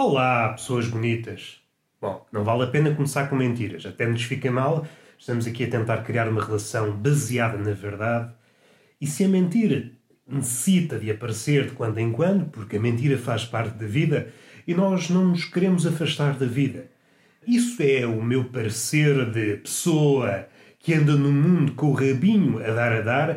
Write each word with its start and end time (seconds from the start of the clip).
Olá, 0.00 0.50
pessoas 0.50 0.86
bonitas. 0.86 1.60
Bom, 2.00 2.24
não 2.30 2.44
vale 2.44 2.62
a 2.62 2.66
pena 2.68 2.94
começar 2.94 3.28
com 3.28 3.34
mentiras, 3.34 3.84
até 3.84 4.06
nos 4.06 4.22
fica 4.22 4.48
mal. 4.48 4.86
Estamos 5.18 5.44
aqui 5.44 5.64
a 5.64 5.68
tentar 5.68 6.04
criar 6.04 6.28
uma 6.28 6.40
relação 6.40 6.92
baseada 6.92 7.58
na 7.58 7.72
verdade. 7.72 8.32
E 9.00 9.08
se 9.08 9.24
a 9.24 9.28
mentira 9.28 9.90
necessita 10.24 11.00
de 11.00 11.10
aparecer 11.10 11.64
de 11.64 11.72
quando 11.72 11.98
em 11.98 12.12
quando, 12.12 12.48
porque 12.48 12.76
a 12.76 12.80
mentira 12.80 13.18
faz 13.18 13.44
parte 13.44 13.76
da 13.76 13.86
vida 13.88 14.28
e 14.68 14.72
nós 14.72 15.10
não 15.10 15.30
nos 15.30 15.44
queremos 15.46 15.84
afastar 15.84 16.34
da 16.34 16.46
vida. 16.46 16.88
Isso 17.44 17.82
é 17.82 18.06
o 18.06 18.22
meu 18.22 18.44
parecer 18.44 19.28
de 19.32 19.56
pessoa 19.56 20.46
que 20.78 20.94
anda 20.94 21.16
no 21.16 21.32
mundo 21.32 21.72
com 21.72 21.86
o 21.88 21.92
rabinho 21.92 22.64
a 22.64 22.70
dar 22.70 22.92
a 22.92 23.00
dar, 23.00 23.30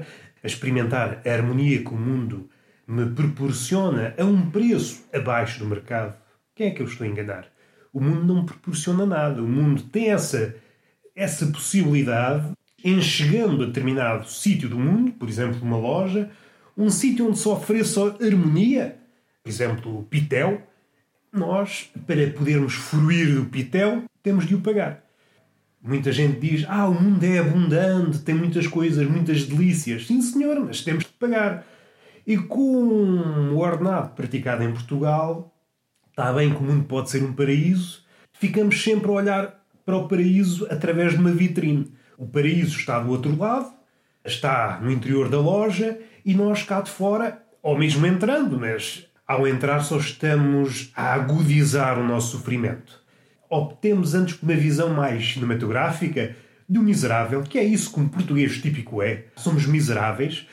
a 0.43 0.45
experimentar 0.45 1.23
a 1.25 1.31
harmonia 1.31 1.83
que 1.83 1.89
o 1.89 1.97
mundo 1.97 2.47
me 2.87 3.07
proporciona 3.07 4.13
a 4.15 4.23
um 4.23 4.51
preço 4.51 5.07
abaixo 5.11 5.57
do 5.57 5.65
mercado. 5.65 6.21
Quem 6.55 6.67
é 6.67 6.71
que 6.71 6.81
eu 6.81 6.85
estou 6.85 7.05
a 7.05 7.09
enganar? 7.09 7.47
O 7.93 7.99
mundo 8.01 8.33
não 8.33 8.45
proporciona 8.45 9.05
nada. 9.05 9.41
O 9.41 9.47
mundo 9.47 9.83
tem 9.83 10.11
essa, 10.11 10.55
essa 11.15 11.45
possibilidade 11.47 12.51
em 12.83 13.01
chegando 13.01 13.63
a 13.63 13.65
determinado 13.67 14.27
sítio 14.29 14.67
do 14.69 14.79
mundo, 14.79 15.11
por 15.13 15.29
exemplo, 15.29 15.59
uma 15.61 15.77
loja, 15.77 16.29
um 16.77 16.89
sítio 16.89 17.27
onde 17.27 17.37
se 17.37 17.47
ofereça 17.47 18.15
harmonia, 18.19 18.97
por 19.43 19.49
exemplo, 19.49 19.99
o 19.99 20.03
pitel, 20.03 20.61
nós, 21.31 21.89
para 22.05 22.29
podermos 22.31 22.73
fruir 22.73 23.35
do 23.35 23.45
pitel, 23.45 24.03
temos 24.21 24.45
de 24.45 24.55
o 24.55 24.61
pagar. 24.61 25.03
Muita 25.81 26.11
gente 26.11 26.39
diz: 26.39 26.65
Ah, 26.67 26.87
o 26.87 26.93
mundo 26.93 27.23
é 27.23 27.39
abundante, 27.39 28.19
tem 28.19 28.35
muitas 28.35 28.67
coisas, 28.67 29.07
muitas 29.07 29.45
delícias. 29.45 30.05
Sim, 30.05 30.21
senhor, 30.21 30.59
mas 30.59 30.83
temos 30.83 31.05
de 31.05 31.11
pagar. 31.11 31.65
E 32.25 32.37
com 32.37 32.63
o 33.53 33.57
ordenado 33.57 34.13
praticado 34.13 34.63
em 34.63 34.71
Portugal, 34.71 35.50
está 36.11 36.31
bem 36.33 36.53
que 36.53 36.59
o 36.59 36.63
mundo 36.63 36.83
pode 36.83 37.09
ser 37.09 37.23
um 37.23 37.33
paraíso, 37.33 38.03
ficamos 38.33 38.83
sempre 38.83 39.09
a 39.09 39.13
olhar 39.13 39.65
para 39.85 39.95
o 39.95 40.07
paraíso 40.07 40.67
através 40.69 41.13
de 41.13 41.19
uma 41.19 41.31
vitrine. 41.31 41.91
O 42.17 42.27
paraíso 42.27 42.77
está 42.77 42.99
do 42.99 43.09
outro 43.09 43.35
lado, 43.37 43.71
está 44.23 44.79
no 44.81 44.91
interior 44.91 45.29
da 45.29 45.39
loja 45.39 45.97
e 46.23 46.35
nós 46.35 46.63
cá 46.63 46.81
de 46.81 46.91
fora, 46.91 47.41
ou 47.63 47.77
mesmo 47.77 48.05
entrando, 48.05 48.59
mas 48.59 49.07
ao 49.25 49.47
entrar 49.47 49.79
só 49.81 49.97
estamos 49.97 50.91
a 50.95 51.13
agudizar 51.13 51.97
o 51.97 52.05
nosso 52.05 52.37
sofrimento. 52.37 53.01
Obtemos 53.49 54.13
antes 54.13 54.39
uma 54.41 54.53
visão 54.53 54.93
mais 54.93 55.33
cinematográfica 55.33 56.35
do 56.67 56.81
miserável, 56.81 57.41
que 57.41 57.57
é 57.57 57.63
isso 57.63 57.91
que 57.93 57.99
um 57.99 58.07
português 58.07 58.61
típico 58.61 59.01
é. 59.01 59.25
Somos 59.35 59.65
miseráveis, 59.65 60.47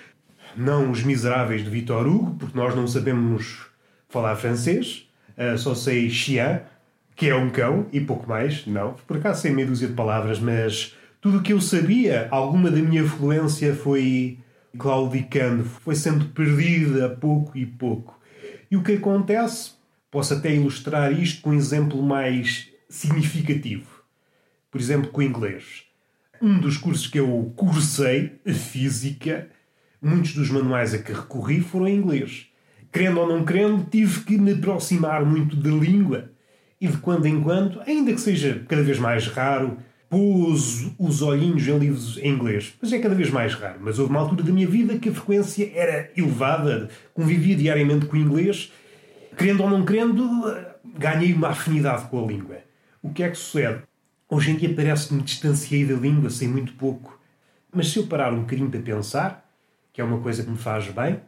não 0.56 0.90
os 0.90 1.02
miseráveis 1.02 1.64
de 1.64 1.70
Victor 1.70 2.06
Hugo, 2.06 2.36
porque 2.36 2.56
nós 2.56 2.74
não 2.74 2.86
sabemos 2.86 3.66
falar 4.08 4.36
francês, 4.36 5.07
Uh, 5.38 5.56
só 5.56 5.72
sei 5.72 6.10
Xian, 6.10 6.62
que 7.14 7.28
é 7.28 7.34
um 7.34 7.48
cão, 7.48 7.86
e 7.92 8.00
pouco 8.00 8.28
mais, 8.28 8.66
não. 8.66 8.94
Por 9.06 9.18
acaso 9.18 9.42
sei 9.42 9.52
meia 9.52 9.68
dúzia 9.68 9.86
de 9.86 9.94
palavras, 9.94 10.40
mas 10.40 10.96
tudo 11.20 11.38
o 11.38 11.42
que 11.42 11.52
eu 11.52 11.60
sabia, 11.60 12.26
alguma 12.32 12.72
da 12.72 12.78
minha 12.78 13.06
fluência 13.06 13.72
foi 13.72 14.38
claudicando, 14.76 15.64
foi 15.64 15.94
sendo 15.94 16.26
perdida 16.26 17.08
pouco 17.08 17.56
e 17.56 17.64
pouco. 17.64 18.20
E 18.68 18.76
o 18.76 18.82
que 18.82 18.92
acontece? 18.92 19.72
Posso 20.10 20.34
até 20.34 20.52
ilustrar 20.52 21.12
isto 21.12 21.40
com 21.40 21.50
um 21.50 21.54
exemplo 21.54 22.02
mais 22.02 22.68
significativo. 22.88 23.86
Por 24.70 24.80
exemplo, 24.80 25.10
com 25.10 25.20
o 25.20 25.24
inglês. 25.24 25.84
Um 26.42 26.58
dos 26.58 26.76
cursos 26.76 27.06
que 27.06 27.18
eu 27.18 27.52
cursei, 27.56 28.40
física, 28.46 29.48
muitos 30.02 30.34
dos 30.34 30.50
manuais 30.50 30.94
a 30.94 30.98
que 30.98 31.12
recorri 31.12 31.60
foram 31.60 31.86
em 31.86 31.96
inglês 31.96 32.48
querendo 32.92 33.20
ou 33.20 33.28
não 33.28 33.44
querendo, 33.44 33.84
tive 33.90 34.20
que 34.20 34.38
me 34.38 34.52
aproximar 34.52 35.24
muito 35.24 35.56
da 35.56 35.70
língua 35.70 36.30
e 36.80 36.86
de 36.86 36.96
quando 36.98 37.26
em 37.26 37.40
quando, 37.40 37.80
ainda 37.86 38.12
que 38.12 38.20
seja 38.20 38.64
cada 38.68 38.82
vez 38.82 38.98
mais 38.98 39.26
raro, 39.26 39.78
pus 40.08 40.90
os 40.98 41.20
olhinhos 41.22 41.66
em 41.66 41.78
livros 41.78 42.18
em 42.18 42.32
inglês. 42.32 42.74
Mas 42.80 42.92
é 42.92 42.98
cada 42.98 43.14
vez 43.14 43.30
mais 43.30 43.54
raro. 43.54 43.78
Mas 43.80 43.98
houve 43.98 44.10
uma 44.10 44.20
altura 44.20 44.42
da 44.42 44.52
minha 44.52 44.66
vida 44.66 44.98
que 44.98 45.08
a 45.08 45.12
frequência 45.12 45.70
era 45.74 46.10
elevada, 46.16 46.88
convivia 47.12 47.56
diariamente 47.56 48.06
com 48.06 48.16
o 48.16 48.20
inglês. 48.20 48.72
Querendo 49.36 49.62
ou 49.62 49.70
não 49.70 49.84
querendo, 49.84 50.56
ganhei 50.96 51.32
uma 51.32 51.48
afinidade 51.48 52.06
com 52.08 52.24
a 52.24 52.26
língua. 52.26 52.58
O 53.02 53.10
que 53.10 53.22
é 53.22 53.30
que 53.30 53.36
sucede? 53.36 53.82
Hoje 54.28 54.50
em 54.50 54.56
dia 54.56 54.74
parece 54.74 55.08
que 55.08 55.14
me 55.14 55.22
distanciei 55.22 55.84
da 55.84 55.94
língua, 55.94 56.30
sei 56.30 56.48
muito 56.48 56.72
pouco. 56.74 57.18
Mas 57.72 57.88
se 57.88 57.98
eu 57.98 58.06
parar 58.06 58.32
um 58.32 58.40
bocadinho 58.40 58.70
para 58.70 58.80
pensar, 58.80 59.48
que 59.92 60.00
é 60.00 60.04
uma 60.04 60.20
coisa 60.20 60.42
que 60.42 60.50
me 60.50 60.56
faz 60.56 60.88
bem, 60.88 61.20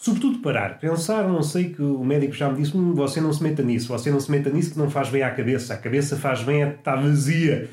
Sobretudo 0.00 0.38
parar, 0.38 0.78
pensar, 0.78 1.26
não 1.26 1.42
sei 1.42 1.70
que 1.70 1.82
o 1.82 2.04
médico 2.04 2.32
já 2.32 2.48
me 2.48 2.62
disse, 2.62 2.76
hum, 2.76 2.94
você 2.94 3.20
não 3.20 3.32
se 3.32 3.42
meta 3.42 3.64
nisso, 3.64 3.88
você 3.88 4.12
não 4.12 4.20
se 4.20 4.30
meta 4.30 4.48
nisso 4.48 4.70
que 4.70 4.78
não 4.78 4.88
faz 4.88 5.10
bem 5.10 5.24
à 5.24 5.30
cabeça, 5.30 5.74
a 5.74 5.76
cabeça 5.76 6.16
faz 6.16 6.40
bem 6.40 6.62
a 6.62 6.68
estar 6.68 6.94
vazia. 6.94 7.68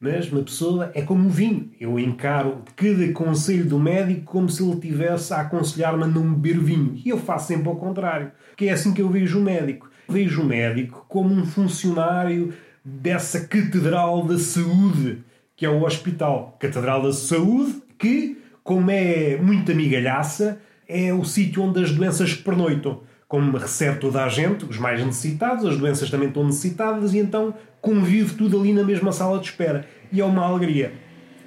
Mas 0.00 0.32
uma 0.32 0.42
pessoa 0.42 0.90
é 0.94 1.02
como 1.02 1.26
um 1.26 1.28
vinho. 1.28 1.70
Eu 1.78 1.96
encaro 1.96 2.62
cada 2.74 3.12
conselho 3.12 3.66
do 3.66 3.78
médico 3.78 4.22
como 4.22 4.48
se 4.48 4.64
ele 4.64 4.80
tivesse 4.80 5.32
a 5.32 5.42
aconselhar-me 5.42 6.02
a 6.02 6.06
não 6.08 6.34
beber 6.34 6.58
vinho. 6.58 7.00
E 7.04 7.10
eu 7.10 7.18
faço 7.18 7.48
sempre 7.48 7.68
ao 7.68 7.76
contrário. 7.76 8.32
Que 8.56 8.68
é 8.68 8.72
assim 8.72 8.92
que 8.92 9.02
eu 9.02 9.08
vejo 9.08 9.38
o 9.38 9.42
médico. 9.42 9.88
Vejo 10.08 10.40
o 10.40 10.46
médico 10.46 11.04
como 11.06 11.32
um 11.32 11.44
funcionário 11.44 12.52
dessa 12.84 13.46
catedral 13.46 14.24
da 14.24 14.38
saúde, 14.38 15.22
que 15.54 15.66
é 15.66 15.68
o 15.68 15.84
hospital. 15.84 16.56
Catedral 16.58 17.02
da 17.02 17.12
saúde, 17.12 17.80
que, 17.98 18.38
como 18.64 18.90
é 18.90 19.36
muita 19.36 19.74
migalhaça, 19.74 20.58
é 20.90 21.14
o 21.14 21.24
sítio 21.24 21.62
onde 21.62 21.82
as 21.82 21.92
doenças 21.92 22.34
pernoitam. 22.34 23.02
Como 23.28 23.56
recebe 23.56 24.00
toda 24.00 24.24
a 24.24 24.28
gente, 24.28 24.64
os 24.64 24.76
mais 24.76 25.04
necessitados, 25.04 25.64
as 25.64 25.76
doenças 25.76 26.10
também 26.10 26.28
estão 26.28 26.44
necessitadas, 26.44 27.14
e 27.14 27.18
então 27.18 27.54
convive 27.80 28.34
tudo 28.34 28.58
ali 28.58 28.72
na 28.72 28.82
mesma 28.82 29.12
sala 29.12 29.38
de 29.38 29.46
espera. 29.46 29.86
E 30.12 30.20
é 30.20 30.24
uma 30.24 30.44
alegria. 30.44 30.92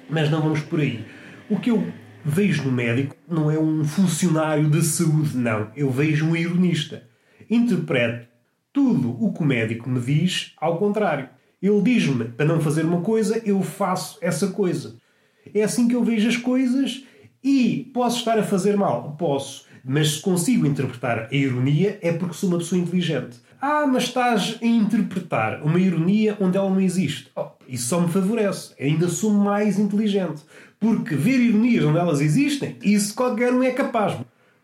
Mas 0.08 0.30
não 0.30 0.40
vamos 0.40 0.60
por 0.60 0.80
aí. 0.80 1.04
O 1.50 1.60
que 1.60 1.70
eu 1.70 1.86
vejo 2.24 2.64
no 2.64 2.72
médico 2.72 3.14
não 3.28 3.50
é 3.50 3.58
um 3.58 3.84
funcionário 3.84 4.68
de 4.70 4.82
saúde, 4.82 5.36
não. 5.36 5.70
Eu 5.76 5.90
vejo 5.90 6.24
um 6.24 6.34
ironista. 6.34 7.02
Interpreto 7.50 8.26
tudo 8.72 9.10
o 9.22 9.32
que 9.32 9.42
o 9.42 9.46
médico 9.46 9.88
me 9.88 10.00
diz 10.00 10.52
ao 10.56 10.78
contrário. 10.78 11.28
Ele 11.62 11.80
diz-me 11.82 12.24
para 12.24 12.44
não 12.46 12.60
fazer 12.60 12.84
uma 12.84 13.00
coisa, 13.00 13.40
eu 13.44 13.62
faço 13.62 14.18
essa 14.20 14.48
coisa. 14.48 14.96
É 15.54 15.62
assim 15.62 15.86
que 15.86 15.94
eu 15.94 16.02
vejo 16.02 16.28
as 16.28 16.36
coisas 16.36 17.04
e 17.44 17.90
posso 17.92 18.18
estar 18.18 18.38
a 18.38 18.42
fazer 18.42 18.76
mal? 18.76 19.14
Posso. 19.18 19.66
Mas 19.84 20.12
se 20.12 20.20
consigo 20.22 20.66
interpretar 20.66 21.28
a 21.30 21.34
ironia 21.34 21.98
é 22.00 22.10
porque 22.10 22.34
sou 22.34 22.48
uma 22.48 22.58
pessoa 22.58 22.80
inteligente. 22.80 23.36
Ah, 23.60 23.86
mas 23.86 24.04
estás 24.04 24.58
a 24.62 24.66
interpretar 24.66 25.62
uma 25.62 25.78
ironia 25.78 26.36
onde 26.40 26.56
ela 26.56 26.70
não 26.70 26.80
existe. 26.80 27.30
Oh, 27.36 27.48
isso 27.68 27.88
só 27.88 28.00
me 28.00 28.08
favorece. 28.08 28.72
Ainda 28.80 29.08
sou 29.08 29.30
mais 29.30 29.78
inteligente. 29.78 30.42
Porque 30.80 31.14
ver 31.14 31.38
ironias 31.38 31.84
onde 31.84 31.98
elas 31.98 32.20
existem, 32.20 32.76
isso 32.82 33.14
qualquer 33.14 33.52
um 33.52 33.62
é 33.62 33.70
capaz. 33.70 34.16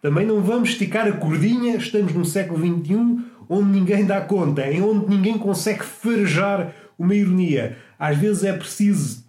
Também 0.03 0.27
não 0.27 0.41
vamos 0.41 0.71
esticar 0.71 1.07
a 1.07 1.13
cordinha, 1.13 1.77
estamos 1.77 2.15
no 2.15 2.25
século 2.25 2.59
XXI, 2.59 3.25
onde 3.49 3.71
ninguém 3.71 4.07
dá 4.07 4.21
conta, 4.23 4.67
em 4.67 4.83
onde 4.83 5.09
ninguém 5.09 5.37
consegue 5.37 5.85
farejar 5.85 6.75
uma 6.99 7.15
ironia. 7.15 7.77
Às 7.99 8.17
vezes 8.17 8.45
é 8.45 8.53
preciso 8.53 9.25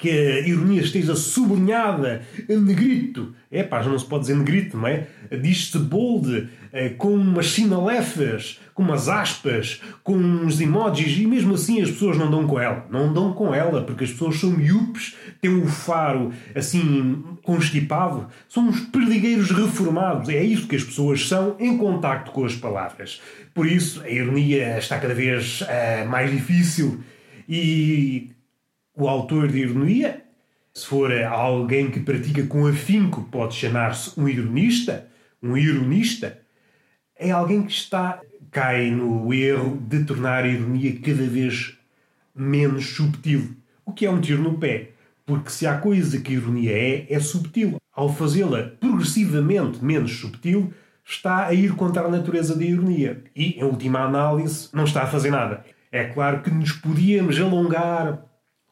que 0.00 0.08
a 0.08 0.40
ironia 0.40 0.80
esteja 0.80 1.14
sublinhada 1.14 2.22
em 2.48 2.56
negrito. 2.56 3.34
É 3.52 3.62
pá, 3.62 3.82
já 3.82 3.90
não 3.90 3.98
se 3.98 4.06
pode 4.06 4.22
dizer 4.22 4.36
negrito, 4.36 4.78
não 4.78 4.88
é? 4.88 5.06
Diz-se 5.42 5.78
bold, 5.78 6.48
eh, 6.72 6.88
com 6.88 7.14
umas 7.14 7.50
sinalefas, 7.50 8.58
com 8.72 8.82
umas 8.82 9.08
aspas, 9.10 9.82
com 10.02 10.16
uns 10.16 10.58
emojis, 10.58 11.18
e 11.18 11.26
mesmo 11.26 11.54
assim 11.54 11.82
as 11.82 11.90
pessoas 11.90 12.16
não 12.16 12.30
dão 12.30 12.46
com 12.46 12.58
ela. 12.58 12.86
Não 12.90 13.12
dão 13.12 13.34
com 13.34 13.54
ela, 13.54 13.82
porque 13.82 14.04
as 14.04 14.10
pessoas 14.10 14.40
são 14.40 14.50
miúpes, 14.50 15.14
têm 15.38 15.54
o 15.54 15.66
faro 15.66 16.32
assim 16.54 17.22
constipado, 17.42 18.26
são 18.48 18.68
uns 18.68 18.80
perdigueiros 18.80 19.50
reformados. 19.50 20.30
É 20.30 20.42
isso 20.42 20.66
que 20.66 20.76
as 20.76 20.84
pessoas 20.84 21.28
são 21.28 21.56
em 21.60 21.76
contacto 21.76 22.30
com 22.30 22.46
as 22.46 22.54
palavras. 22.54 23.20
Por 23.52 23.66
isso, 23.66 24.00
a 24.02 24.08
ironia 24.08 24.78
está 24.78 24.98
cada 24.98 25.12
vez 25.12 25.60
uh, 25.60 26.08
mais 26.08 26.30
difícil 26.30 27.00
e 27.46 28.30
o 29.00 29.08
autor 29.08 29.48
de 29.48 29.58
ironia, 29.58 30.22
se 30.74 30.86
for 30.86 31.10
alguém 31.24 31.90
que 31.90 32.00
pratica 32.00 32.46
com 32.46 32.66
afinco, 32.66 33.22
pode 33.30 33.54
chamar-se 33.54 34.18
um 34.20 34.28
ironista, 34.28 35.08
um 35.42 35.56
ironista, 35.56 36.38
é 37.16 37.30
alguém 37.30 37.62
que 37.62 37.72
está 37.72 38.20
cai 38.50 38.90
no 38.90 39.32
erro 39.32 39.78
de 39.80 40.04
tornar 40.04 40.44
a 40.44 40.48
ironia 40.48 40.98
cada 41.00 41.26
vez 41.26 41.78
menos 42.34 42.90
subtil, 42.90 43.56
o 43.86 43.92
que 43.92 44.04
é 44.04 44.10
um 44.10 44.20
tiro 44.20 44.42
no 44.42 44.58
pé, 44.58 44.90
porque 45.24 45.50
se 45.50 45.66
há 45.66 45.78
coisa 45.78 46.20
que 46.20 46.32
a 46.32 46.36
ironia 46.36 46.72
é, 46.72 47.06
é 47.08 47.20
subtil. 47.20 47.76
Ao 47.92 48.12
fazê-la 48.12 48.72
progressivamente 48.80 49.84
menos 49.84 50.18
subtil, 50.18 50.72
está 51.04 51.46
a 51.46 51.54
ir 51.54 51.74
contra 51.74 52.02
a 52.02 52.10
natureza 52.10 52.56
da 52.56 52.64
ironia 52.64 53.22
e, 53.34 53.58
em 53.58 53.64
última 53.64 54.00
análise, 54.00 54.68
não 54.72 54.84
está 54.84 55.02
a 55.02 55.06
fazer 55.06 55.30
nada. 55.30 55.64
É 55.90 56.04
claro 56.04 56.42
que 56.42 56.50
nos 56.50 56.72
podíamos 56.72 57.38
alongar 57.40 58.29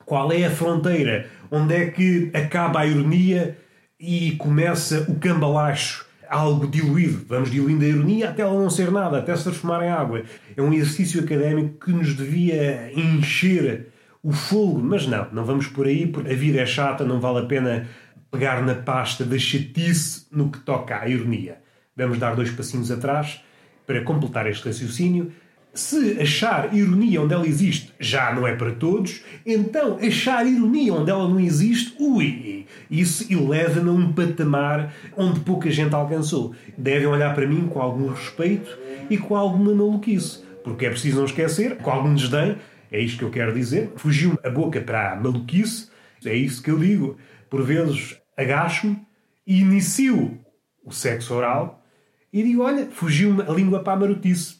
qual 0.08 0.32
é 0.32 0.46
a 0.46 0.50
fronteira? 0.50 1.26
Onde 1.50 1.74
é 1.74 1.90
que 1.90 2.30
acaba 2.32 2.80
a 2.80 2.86
ironia 2.86 3.58
e 4.00 4.32
começa 4.32 5.04
o 5.06 5.16
cambalacho? 5.16 6.08
algo 6.30 6.66
diluído. 6.66 7.24
Vamos 7.26 7.50
diluindo 7.50 7.82
a 7.86 7.88
ironia 7.88 8.28
até 8.28 8.42
ela 8.42 8.52
não 8.52 8.68
ser 8.68 8.90
nada, 8.90 9.16
até 9.16 9.34
se 9.34 9.44
transformar 9.44 9.82
em 9.82 9.88
água. 9.88 10.24
É 10.54 10.60
um 10.60 10.74
exercício 10.74 11.22
académico 11.22 11.86
que 11.86 11.90
nos 11.90 12.14
devia 12.14 12.92
encher 12.94 13.86
o 14.22 14.30
fogo, 14.30 14.78
mas 14.78 15.06
não, 15.06 15.26
não 15.32 15.42
vamos 15.42 15.68
por 15.68 15.86
aí, 15.86 16.06
porque 16.06 16.30
a 16.30 16.36
vida 16.36 16.60
é 16.60 16.66
chata, 16.66 17.02
não 17.02 17.18
vale 17.18 17.38
a 17.38 17.46
pena 17.46 17.88
pegar 18.30 18.62
na 18.62 18.74
pasta 18.74 19.24
da 19.24 19.38
chatice 19.38 20.26
no 20.30 20.50
que 20.50 20.58
toca 20.58 21.00
à 21.00 21.08
ironia. 21.08 21.62
Vamos 21.96 22.18
dar 22.18 22.36
dois 22.36 22.50
passinhos 22.50 22.90
atrás 22.90 23.42
para 23.86 24.02
completar 24.02 24.46
este 24.46 24.66
raciocínio. 24.68 25.32
Se 25.78 26.20
achar 26.20 26.74
ironia 26.74 27.22
onde 27.22 27.32
ela 27.32 27.46
existe 27.46 27.94
já 28.00 28.34
não 28.34 28.44
é 28.44 28.56
para 28.56 28.72
todos, 28.72 29.22
então 29.46 29.96
achar 30.04 30.44
ironia 30.44 30.92
onde 30.92 31.08
ela 31.08 31.28
não 31.28 31.38
existe, 31.38 31.94
ui, 32.00 32.66
isso 32.90 33.32
eleva-na 33.32 33.92
a 33.92 33.94
um 33.94 34.12
patamar 34.12 34.92
onde 35.16 35.38
pouca 35.38 35.70
gente 35.70 35.94
alcançou. 35.94 36.52
Devem 36.76 37.06
olhar 37.06 37.32
para 37.32 37.46
mim 37.46 37.68
com 37.68 37.80
algum 37.80 38.08
respeito 38.08 38.76
e 39.08 39.16
com 39.16 39.36
alguma 39.36 39.72
maluquice, 39.72 40.42
porque 40.64 40.84
é 40.84 40.90
preciso 40.90 41.18
não 41.18 41.26
esquecer, 41.26 41.76
com 41.76 41.92
algum 41.92 42.12
desdém, 42.12 42.56
é 42.90 43.00
isto 43.00 43.18
que 43.18 43.24
eu 43.24 43.30
quero 43.30 43.54
dizer, 43.54 43.92
fugiu 43.94 44.36
a 44.42 44.50
boca 44.50 44.80
para 44.80 45.12
a 45.12 45.16
maluquice, 45.16 45.90
é 46.24 46.34
isso 46.34 46.60
que 46.60 46.72
eu 46.72 46.78
digo. 46.80 47.16
Por 47.48 47.62
vezes 47.62 48.18
agacho-me 48.36 48.98
e 49.46 49.60
inicio 49.60 50.40
o 50.84 50.90
sexo 50.90 51.34
oral 51.34 51.84
e 52.32 52.42
digo: 52.42 52.62
olha, 52.62 52.88
fugiu-me 52.90 53.42
a 53.42 53.52
língua 53.52 53.78
para 53.78 53.92
a 53.92 53.96
marotice. 53.96 54.57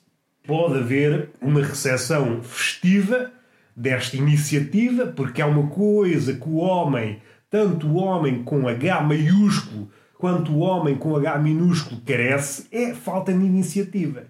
Pode 0.49 0.79
haver 0.79 1.29
uma 1.43 1.61
recepção 1.61 2.43
festiva 2.43 3.31
desta 3.77 4.17
iniciativa, 4.17 5.05
porque 5.05 5.43
é 5.43 5.45
uma 5.45 5.67
coisa 5.69 6.33
que 6.33 6.49
o 6.49 6.57
homem, 6.57 7.19
tanto 7.51 7.87
o 7.87 7.97
homem 7.97 8.43
com 8.43 8.67
H 8.67 9.03
maiúsculo 9.03 9.91
quanto 10.17 10.51
o 10.53 10.61
homem 10.61 10.95
com 10.95 11.15
H 11.15 11.37
minúsculo 11.37 12.01
carece, 12.01 12.67
é 12.73 12.95
falta 12.95 13.31
de 13.31 13.45
iniciativa. 13.45 14.25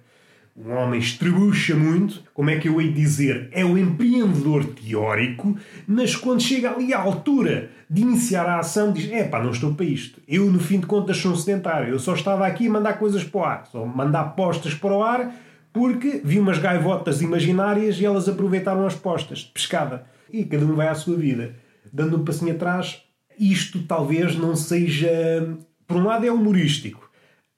Um 0.56 0.72
homem 0.72 0.98
estrebucha 0.98 1.76
muito, 1.76 2.24
como 2.34 2.50
é 2.50 2.56
que 2.56 2.68
eu 2.68 2.80
hei 2.80 2.88
de 2.88 3.00
dizer? 3.00 3.48
É 3.52 3.64
o 3.64 3.78
empreendedor 3.78 4.64
teórico, 4.64 5.56
mas 5.86 6.16
quando 6.16 6.42
chega 6.42 6.72
ali 6.72 6.92
à 6.92 6.98
altura 6.98 7.70
de 7.88 8.02
iniciar 8.02 8.44
a 8.44 8.58
ação, 8.58 8.92
diz: 8.92 9.08
é 9.12 9.22
pá, 9.22 9.40
não 9.40 9.52
estou 9.52 9.72
para 9.72 9.86
isto. 9.86 10.20
Eu, 10.26 10.50
no 10.50 10.58
fim 10.58 10.80
de 10.80 10.86
contas, 10.86 11.18
sou 11.18 11.30
um 11.30 11.36
sedentário. 11.36 11.90
Eu 11.90 12.00
só 12.00 12.12
estava 12.12 12.44
aqui 12.44 12.66
a 12.66 12.70
mandar 12.72 12.94
coisas 12.94 13.22
para 13.22 13.40
o 13.40 13.44
ar, 13.44 13.66
só 13.70 13.86
mandar 13.86 14.24
postas 14.34 14.74
para 14.74 14.92
o 14.92 15.00
ar, 15.00 15.32
porque 15.72 16.20
vi 16.24 16.38
umas 16.38 16.58
gaivotas 16.58 17.20
imaginárias 17.22 18.00
e 18.00 18.04
elas 18.04 18.28
aproveitaram 18.28 18.86
as 18.86 18.94
postas 18.94 19.40
de 19.40 19.52
pescada. 19.52 20.06
E 20.32 20.44
cada 20.44 20.64
um 20.64 20.74
vai 20.74 20.88
à 20.88 20.94
sua 20.94 21.16
vida. 21.16 21.54
Dando 21.92 22.16
um 22.16 22.24
passinho 22.24 22.52
atrás, 22.52 23.02
isto 23.38 23.82
talvez 23.82 24.36
não 24.36 24.56
seja. 24.56 25.56
Por 25.86 25.96
um 25.96 26.04
lado, 26.04 26.26
é 26.26 26.30
humorístico 26.30 27.08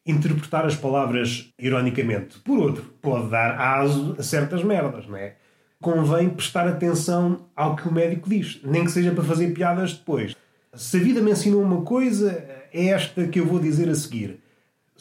interpretar 0.06 0.64
as 0.66 0.74
palavras 0.74 1.52
ironicamente. 1.58 2.38
Por 2.40 2.58
outro, 2.58 2.82
pode 3.00 3.28
dar 3.28 3.58
aso 3.58 4.16
a 4.18 4.22
certas 4.22 4.62
merdas, 4.64 5.06
não 5.06 5.16
é? 5.16 5.36
Convém 5.80 6.28
prestar 6.28 6.66
atenção 6.66 7.46
ao 7.56 7.76
que 7.76 7.88
o 7.88 7.92
médico 7.92 8.28
diz, 8.28 8.60
nem 8.64 8.84
que 8.84 8.90
seja 8.90 9.12
para 9.12 9.24
fazer 9.24 9.52
piadas 9.52 9.94
depois. 9.94 10.36
Se 10.74 10.96
a 10.96 11.00
vida 11.00 11.20
me 11.20 11.30
ensinou 11.30 11.62
uma 11.62 11.82
coisa, 11.82 12.32
é 12.72 12.86
esta 12.88 13.26
que 13.26 13.40
eu 13.40 13.46
vou 13.46 13.58
dizer 13.58 13.88
a 13.88 13.94
seguir. 13.94 14.40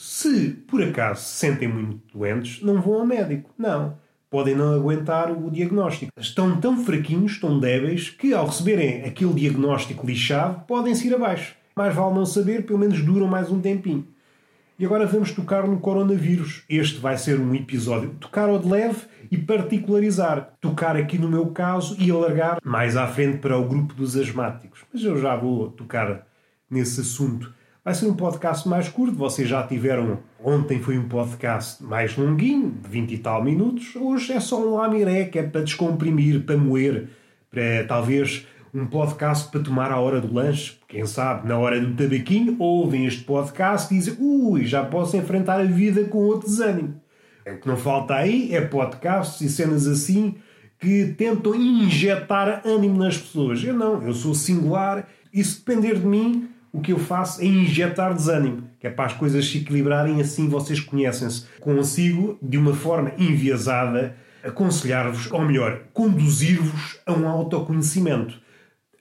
Se 0.01 0.51
por 0.65 0.81
acaso 0.81 1.25
se 1.25 1.39
sentem 1.39 1.67
muito 1.67 1.99
doentes, 2.17 2.61
não 2.61 2.81
vão 2.81 3.01
ao 3.01 3.05
médico. 3.05 3.53
Não. 3.57 3.97
Podem 4.29 4.55
não 4.55 4.73
aguentar 4.73 5.29
o 5.29 5.51
diagnóstico. 5.51 6.13
Estão 6.17 6.57
tão 6.57 6.85
fraquinhos, 6.85 7.37
tão 7.37 7.59
débeis, 7.59 8.09
que 8.09 8.33
ao 8.33 8.45
receberem 8.45 9.03
aquele 9.03 9.33
diagnóstico 9.33 10.07
lixado, 10.07 10.63
podem 10.65 10.95
se 10.95 11.07
ir 11.07 11.13
abaixo. 11.13 11.53
Mais 11.75 11.93
vale 11.93 12.15
não 12.15 12.25
saber, 12.25 12.65
pelo 12.65 12.79
menos 12.79 13.03
duram 13.03 13.27
mais 13.27 13.51
um 13.51 13.59
tempinho. 13.59 14.07
E 14.79 14.85
agora 14.85 15.05
vamos 15.05 15.33
tocar 15.33 15.67
no 15.67 15.81
coronavírus. 15.81 16.63
Este 16.69 16.97
vai 16.97 17.17
ser 17.17 17.37
um 17.37 17.53
episódio 17.53 18.11
tocar 18.21 18.47
ao 18.47 18.57
de 18.57 18.69
leve 18.69 19.01
e 19.29 19.37
particularizar. 19.37 20.53
Tocar 20.61 20.95
aqui 20.95 21.17
no 21.17 21.27
meu 21.27 21.47
caso 21.47 21.97
e 21.99 22.09
alargar 22.09 22.59
mais 22.63 22.95
à 22.95 23.05
frente 23.05 23.39
para 23.39 23.57
o 23.57 23.67
grupo 23.67 23.93
dos 23.93 24.15
asmáticos. 24.15 24.79
Mas 24.93 25.03
eu 25.03 25.17
já 25.17 25.35
vou 25.35 25.69
tocar 25.71 26.25
nesse 26.71 27.01
assunto. 27.01 27.58
Vai 27.89 27.95
ser 27.95 28.05
um 28.05 28.13
podcast 28.13 28.69
mais 28.69 28.87
curto. 28.87 29.15
Vocês 29.15 29.49
já 29.49 29.63
tiveram. 29.63 30.19
Ontem 30.43 30.79
foi 30.79 30.95
um 30.95 31.09
podcast 31.09 31.83
mais 31.83 32.15
longuinho, 32.15 32.69
de 32.69 32.87
20 32.87 33.11
e 33.13 33.17
tal 33.17 33.43
minutos. 33.43 33.95
Hoje 33.95 34.31
é 34.31 34.39
só 34.39 34.61
um 34.63 34.75
lamiré 34.75 35.25
que 35.25 35.39
é 35.39 35.41
para 35.41 35.63
descomprimir, 35.63 36.45
para 36.45 36.55
moer, 36.55 37.07
para 37.49 37.83
talvez 37.87 38.45
um 38.71 38.85
podcast 38.85 39.49
para 39.49 39.61
tomar 39.61 39.91
à 39.91 39.99
hora 39.99 40.21
do 40.21 40.31
lanche. 40.31 40.77
Quem 40.87 41.03
sabe, 41.07 41.47
na 41.47 41.57
hora 41.57 41.81
do 41.81 41.95
tabaquinho, 41.95 42.55
ouvem 42.59 43.07
este 43.07 43.23
podcast 43.23 43.91
e 43.91 43.97
dizem 43.97 44.17
ui, 44.19 44.67
já 44.67 44.85
posso 44.85 45.17
enfrentar 45.17 45.59
a 45.59 45.63
vida 45.63 46.03
com 46.03 46.19
outro 46.19 46.47
desânimo. 46.47 47.01
O 47.43 47.57
que 47.57 47.67
não 47.67 47.75
falta 47.75 48.13
aí 48.13 48.53
é 48.53 48.61
podcasts 48.61 49.41
e 49.41 49.49
cenas 49.49 49.87
assim 49.87 50.35
que 50.79 51.15
tentam 51.17 51.55
injetar 51.55 52.61
ânimo 52.63 52.99
nas 52.99 53.17
pessoas. 53.17 53.63
Eu 53.63 53.73
não, 53.73 54.03
eu 54.03 54.13
sou 54.13 54.35
singular 54.35 55.09
e 55.33 55.43
se 55.43 55.57
depender 55.57 55.95
de 55.95 56.05
mim, 56.05 56.49
o 56.71 56.81
que 56.81 56.93
eu 56.93 56.99
faço 56.99 57.41
é 57.41 57.45
injetar 57.45 58.13
desânimo, 58.13 58.69
que 58.79 58.87
é 58.87 58.89
para 58.89 59.05
as 59.05 59.13
coisas 59.13 59.47
se 59.47 59.59
equilibrarem, 59.59 60.21
assim 60.21 60.47
vocês 60.47 60.79
conhecem-se. 60.79 61.45
Consigo, 61.59 62.37
de 62.41 62.57
uma 62.57 62.73
forma 62.73 63.11
enviesada, 63.17 64.15
aconselhar-vos, 64.43 65.31
ou 65.31 65.41
melhor, 65.41 65.81
conduzir-vos 65.93 66.99
a 67.05 67.13
um 67.13 67.27
autoconhecimento 67.27 68.39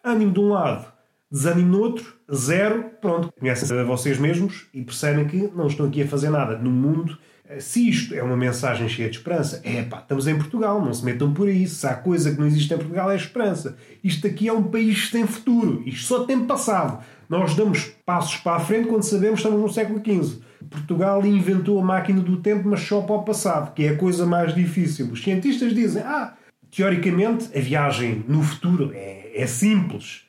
ânimo 0.03 0.33
de 0.33 0.41
um 0.41 0.49
lado, 0.49 0.91
desânimo 1.31 1.73
no 1.73 1.81
outro, 1.81 2.15
zero, 2.33 2.91
pronto, 3.01 3.31
conhecem-se 3.39 3.73
a 3.73 3.85
vocês 3.85 4.19
mesmos 4.19 4.67
e 4.73 4.83
percebem 4.83 5.27
que 5.27 5.51
não 5.55 5.67
estão 5.67 5.87
aqui 5.87 6.03
a 6.03 6.09
fazer 6.09 6.31
nada 6.31 6.57
no 6.57 6.71
mundo. 6.71 7.19
Se 7.59 7.89
isto 7.89 8.15
é 8.15 8.23
uma 8.23 8.37
mensagem 8.37 8.89
cheia 8.89 9.09
de 9.09 9.17
esperança, 9.17 9.61
é 9.65 9.83
pá, 9.83 9.99
estamos 9.99 10.27
em 10.27 10.37
Portugal, 10.37 10.85
não 10.85 10.93
se 10.93 11.05
metam 11.05 11.33
por 11.33 11.49
aí. 11.49 11.67
Se 11.67 11.87
há 11.87 11.95
coisa 11.95 12.31
que 12.31 12.39
não 12.39 12.47
existe 12.47 12.73
em 12.73 12.77
Portugal 12.77 13.11
é 13.11 13.17
esperança. 13.17 13.77
Isto 14.05 14.27
aqui 14.27 14.49
é 14.49 14.53
um 14.53 14.65
país 14.65 15.11
tem 15.11 15.27
futuro, 15.27 15.83
isto 15.87 16.07
só 16.07 16.25
tem 16.25 16.45
passado. 16.45 17.03
Nós 17.29 17.55
damos 17.55 17.85
passos 18.05 18.37
para 18.37 18.57
a 18.57 18.61
frente 18.61 18.89
quando 18.89 19.03
sabemos 19.03 19.41
que 19.41 19.47
estamos 19.47 19.61
no 19.61 19.73
século 19.73 20.01
XV. 20.01 20.43
Portugal 20.71 21.25
inventou 21.25 21.81
a 21.81 21.85
máquina 21.85 22.21
do 22.21 22.37
tempo, 22.39 22.69
mas 22.69 22.81
só 22.81 23.01
para 23.01 23.17
o 23.17 23.23
passado, 23.23 23.73
que 23.73 23.85
é 23.85 23.91
a 23.91 23.97
coisa 23.97 24.27
mais 24.27 24.55
difícil. 24.55 25.11
Os 25.11 25.23
cientistas 25.23 25.75
dizem, 25.75 26.03
ah, 26.03 26.35
teoricamente 26.71 27.49
a 27.57 27.61
viagem 27.61 28.25
no 28.29 28.43
futuro 28.43 28.93
é 28.95 29.19
é 29.39 29.47
simples. 29.47 30.25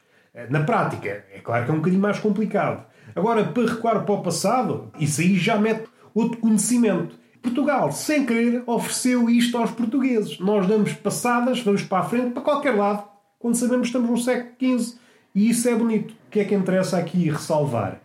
Na 0.49 0.61
prática, 0.61 1.25
é 1.33 1.39
claro 1.39 1.65
que 1.65 1.71
é 1.71 1.73
um 1.73 1.77
bocadinho 1.77 2.01
mais 2.01 2.19
complicado. 2.19 2.85
Agora, 3.15 3.43
para 3.43 3.65
recuar 3.65 4.05
para 4.05 4.13
o 4.13 4.21
passado, 4.21 4.91
isso 4.99 5.19
aí 5.19 5.35
já 5.35 5.57
mete 5.57 5.89
outro 6.19 6.37
conhecimento. 6.39 7.17
Portugal, 7.41 7.91
sem 7.91 8.25
querer, 8.25 8.63
ofereceu 8.65 9.29
isto 9.29 9.57
aos 9.57 9.71
portugueses. 9.71 10.39
Nós 10.39 10.67
damos 10.67 10.93
passadas, 10.93 11.61
vamos 11.61 11.83
para 11.83 11.99
a 11.99 12.03
frente, 12.03 12.31
para 12.31 12.41
qualquer 12.41 12.75
lado, 12.75 13.03
quando 13.39 13.55
sabemos 13.55 13.89
que 13.89 13.97
estamos 13.97 14.09
no 14.09 14.17
século 14.17 14.79
XV. 14.79 14.97
E 15.33 15.49
isso 15.49 15.69
é 15.69 15.75
bonito. 15.75 16.11
O 16.11 16.31
que 16.31 16.39
é 16.39 16.45
que 16.45 16.55
interessa 16.55 16.97
aqui 16.97 17.29
ressalvar? 17.29 18.01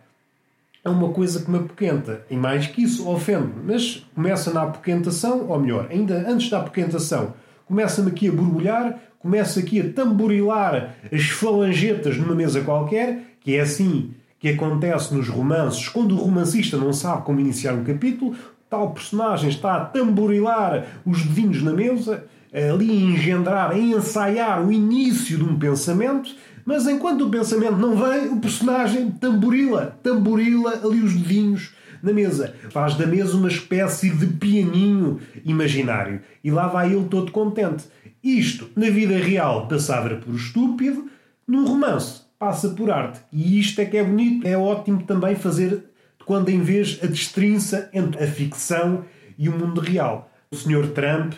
É 0.83 0.89
uma 0.89 1.09
coisa 1.09 1.43
que 1.43 1.51
me 1.51 1.57
apoquenta. 1.57 2.25
E 2.29 2.35
mais 2.35 2.67
que 2.67 2.83
isso, 2.83 3.09
ofende. 3.09 3.51
Mas 3.63 4.05
começa 4.13 4.53
na 4.53 4.63
apoquentação, 4.63 5.47
ou 5.49 5.59
melhor, 5.59 5.87
ainda 5.89 6.29
antes 6.29 6.49
da 6.49 6.59
apoquentação, 6.59 7.33
começa-me 7.65 8.11
aqui 8.11 8.29
a 8.29 8.31
borbulhar 8.31 9.01
começa 9.25 9.59
aqui 9.59 9.81
a 9.81 9.91
tamborilar 9.91 10.97
as 11.11 11.23
falangetas 11.23 12.15
numa 12.15 12.35
mesa 12.35 12.61
qualquer, 12.61 13.21
que 13.41 13.55
é 13.55 13.61
assim 13.61 14.13
que 14.45 14.49
acontece 14.49 15.11
nos 15.11 15.27
romances, 15.27 15.89
quando 15.89 16.11
o 16.11 16.19
romancista 16.19 16.77
não 16.77 16.93
sabe 16.93 17.23
como 17.23 17.39
iniciar 17.39 17.73
um 17.73 17.83
capítulo, 17.83 18.35
tal 18.69 18.91
personagem 18.91 19.49
está 19.49 19.73
a 19.73 19.85
tamborilar 19.85 20.85
os 21.03 21.23
dedinhos 21.23 21.63
na 21.63 21.73
mesa, 21.73 22.25
ali 22.53 22.91
a 22.91 22.93
engendrar, 22.93 23.71
a 23.71 23.79
ensaiar 23.79 24.63
o 24.63 24.71
início 24.71 25.35
de 25.39 25.43
um 25.43 25.57
pensamento, 25.57 26.29
mas 26.63 26.85
enquanto 26.85 27.25
o 27.25 27.31
pensamento 27.31 27.77
não 27.77 27.95
vem, 27.95 28.33
o 28.33 28.39
personagem 28.39 29.09
tamborila, 29.09 29.97
tamborila 30.03 30.79
ali 30.83 31.01
os 31.01 31.15
dedinhos 31.15 31.73
na 32.03 32.13
mesa. 32.13 32.53
Faz 32.69 32.93
da 32.93 33.07
mesa 33.07 33.35
uma 33.35 33.47
espécie 33.47 34.11
de 34.11 34.27
pianinho 34.27 35.19
imaginário. 35.43 36.21
E 36.43 36.51
lá 36.51 36.67
vai 36.67 36.93
ele 36.93 37.05
todo 37.05 37.31
contente. 37.31 37.85
Isto, 38.23 38.69
na 38.75 38.91
vida 38.91 39.17
real, 39.17 39.67
passava 39.67 40.15
por 40.17 40.35
estúpido, 40.35 41.07
num 41.47 41.65
romance 41.65 42.24
passa 42.45 42.69
por 42.69 42.91
arte. 42.91 43.21
E 43.33 43.59
isto 43.59 43.81
é 43.81 43.85
que 43.85 43.97
é 43.97 44.03
bonito, 44.03 44.47
é 44.47 44.55
ótimo 44.55 45.01
também 45.01 45.33
fazer 45.33 45.83
quando 46.27 46.49
em 46.49 46.61
vez 46.61 46.99
a 47.01 47.07
destrinça 47.07 47.89
entre 47.91 48.23
a 48.23 48.27
ficção 48.27 49.03
e 49.35 49.49
o 49.49 49.51
mundo 49.51 49.81
real. 49.81 50.31
O 50.51 50.55
Sr. 50.55 50.91
Trump 50.93 51.33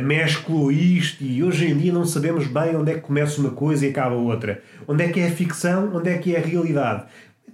mesclou 0.00 0.70
isto 0.70 1.24
e 1.24 1.42
hoje 1.42 1.66
em 1.66 1.76
dia 1.76 1.92
não 1.92 2.04
sabemos 2.04 2.46
bem 2.46 2.76
onde 2.76 2.92
é 2.92 2.94
que 2.94 3.00
começa 3.00 3.40
uma 3.40 3.50
coisa 3.50 3.84
e 3.84 3.90
acaba 3.90 4.14
outra. 4.14 4.62
Onde 4.86 5.02
é 5.02 5.08
que 5.08 5.18
é 5.18 5.26
a 5.26 5.32
ficção, 5.32 5.90
onde 5.96 6.10
é 6.10 6.18
que 6.18 6.32
é 6.32 6.38
a 6.38 6.46
realidade. 6.46 7.06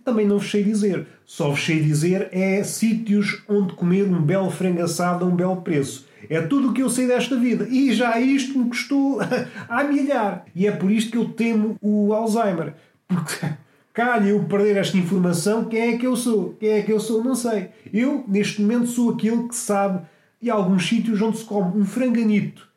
Também 0.04 0.26
não 0.26 0.38
vos 0.38 0.50
sei 0.50 0.62
dizer. 0.62 1.06
Só 1.24 1.48
vos 1.48 1.64
sei 1.64 1.80
dizer 1.80 2.28
é 2.30 2.62
sítios 2.62 3.42
onde 3.48 3.72
comer 3.72 4.02
um 4.02 4.20
belo 4.20 4.50
frango 4.50 4.82
assado 4.82 5.24
a 5.24 5.28
um 5.28 5.34
belo 5.34 5.62
preço. 5.62 6.06
É 6.28 6.40
tudo 6.42 6.70
o 6.70 6.74
que 6.74 6.82
eu 6.82 6.90
sei 6.90 7.06
desta 7.06 7.36
vida. 7.36 7.66
E 7.70 7.92
já 7.92 8.20
isto 8.20 8.58
me 8.58 8.68
custou 8.68 9.18
a 9.68 9.84
milhar. 9.84 10.44
E 10.54 10.66
é 10.66 10.72
por 10.72 10.90
isto 10.90 11.10
que 11.10 11.16
eu 11.16 11.30
temo 11.30 11.76
o 11.80 12.12
Alzheimer. 12.12 12.74
Porque 13.08 13.46
calha 13.92 14.28
eu 14.28 14.44
perder 14.44 14.76
esta 14.76 14.96
informação, 14.96 15.64
quem 15.64 15.94
é 15.94 15.98
que 15.98 16.06
eu 16.06 16.14
sou? 16.14 16.54
Quem 16.54 16.70
é 16.70 16.82
que 16.82 16.92
eu 16.92 17.00
sou? 17.00 17.24
Não 17.24 17.34
sei. 17.34 17.70
Eu, 17.92 18.24
neste 18.28 18.60
momento, 18.60 18.86
sou 18.86 19.10
aquele 19.10 19.48
que 19.48 19.56
sabe 19.56 20.06
de 20.40 20.50
alguns 20.50 20.86
sítios 20.86 21.20
onde 21.20 21.38
se 21.38 21.44
come 21.44 21.80
um 21.80 21.84
franganito 21.84 22.68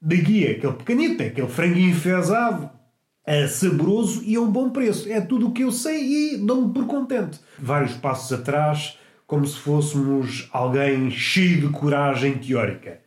da 0.00 0.16
guia, 0.16 0.50
aquele 0.50 0.72
pequenito, 0.74 1.22
é 1.22 1.28
aquele 1.28 1.48
franguinho 1.48 1.90
enfesado, 1.90 2.68
é 3.26 3.46
saboroso 3.46 4.22
e 4.24 4.36
a 4.36 4.40
um 4.40 4.50
bom 4.50 4.68
preço. 4.68 5.10
É 5.10 5.20
tudo 5.20 5.48
o 5.48 5.52
que 5.52 5.62
eu 5.62 5.72
sei 5.72 6.34
e 6.34 6.36
dou-me 6.36 6.74
por 6.74 6.86
contente. 6.86 7.40
Vários 7.58 7.94
passos 7.94 8.30
atrás, 8.38 8.98
como 9.26 9.46
se 9.46 9.56
fôssemos 9.56 10.48
alguém 10.52 11.10
cheio 11.10 11.62
de 11.62 11.68
coragem 11.68 12.36
teórica. 12.36 13.00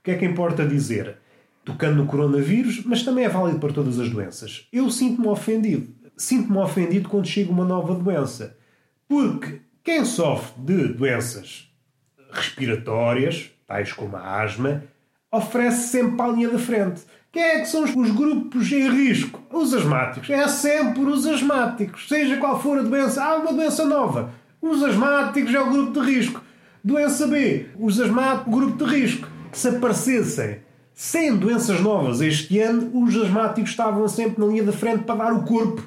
O 0.00 0.02
que 0.02 0.10
é 0.10 0.16
que 0.16 0.24
importa 0.24 0.66
dizer? 0.66 1.18
Tocando 1.64 1.96
no 1.96 2.06
coronavírus, 2.06 2.82
mas 2.84 3.02
também 3.02 3.24
é 3.24 3.28
válido 3.28 3.60
para 3.60 3.72
todas 3.72 4.00
as 4.00 4.08
doenças. 4.08 4.66
Eu 4.72 4.90
sinto-me 4.90 5.28
ofendido. 5.28 5.99
Sinto-me 6.20 6.58
ofendido 6.58 7.08
quando 7.08 7.26
chega 7.26 7.50
uma 7.50 7.64
nova 7.64 7.94
doença. 7.94 8.54
Porque 9.08 9.62
quem 9.82 10.04
sofre 10.04 10.52
de 10.58 10.88
doenças 10.88 11.72
respiratórias, 12.30 13.50
tais 13.66 13.90
como 13.94 14.14
a 14.18 14.42
asma, 14.42 14.84
oferece 15.32 15.88
sempre 15.88 16.20
a 16.20 16.28
linha 16.28 16.50
da 16.50 16.58
frente. 16.58 17.00
Quem 17.32 17.42
é 17.42 17.60
que 17.60 17.68
são 17.68 17.84
os 17.84 18.10
grupos 18.10 18.70
em 18.70 18.90
risco? 18.90 19.40
Os 19.50 19.72
asmáticos. 19.72 20.28
É 20.28 20.46
sempre 20.46 21.04
os 21.04 21.26
asmáticos. 21.26 22.06
Seja 22.06 22.36
qual 22.36 22.60
for 22.60 22.78
a 22.78 22.82
doença, 22.82 23.24
há 23.24 23.36
uma 23.38 23.54
doença 23.54 23.86
nova. 23.86 24.30
Os 24.60 24.82
asmáticos 24.82 25.54
é 25.54 25.60
o 25.60 25.70
grupo 25.70 26.02
de 26.02 26.06
risco. 26.06 26.42
Doença 26.84 27.26
B, 27.26 27.70
os 27.78 27.98
asmáticos, 27.98 28.52
grupo 28.52 28.84
de 28.84 28.94
risco. 28.94 29.26
Se 29.52 29.68
aparecessem 29.68 30.58
100 30.92 31.36
doenças 31.38 31.80
novas 31.80 32.20
este 32.20 32.58
ano, 32.58 32.90
os 33.02 33.16
asmáticos 33.16 33.70
estavam 33.70 34.06
sempre 34.06 34.38
na 34.38 34.52
linha 34.52 34.64
da 34.64 34.72
frente 34.72 35.04
para 35.04 35.14
dar 35.14 35.32
o 35.32 35.44
corpo 35.44 35.82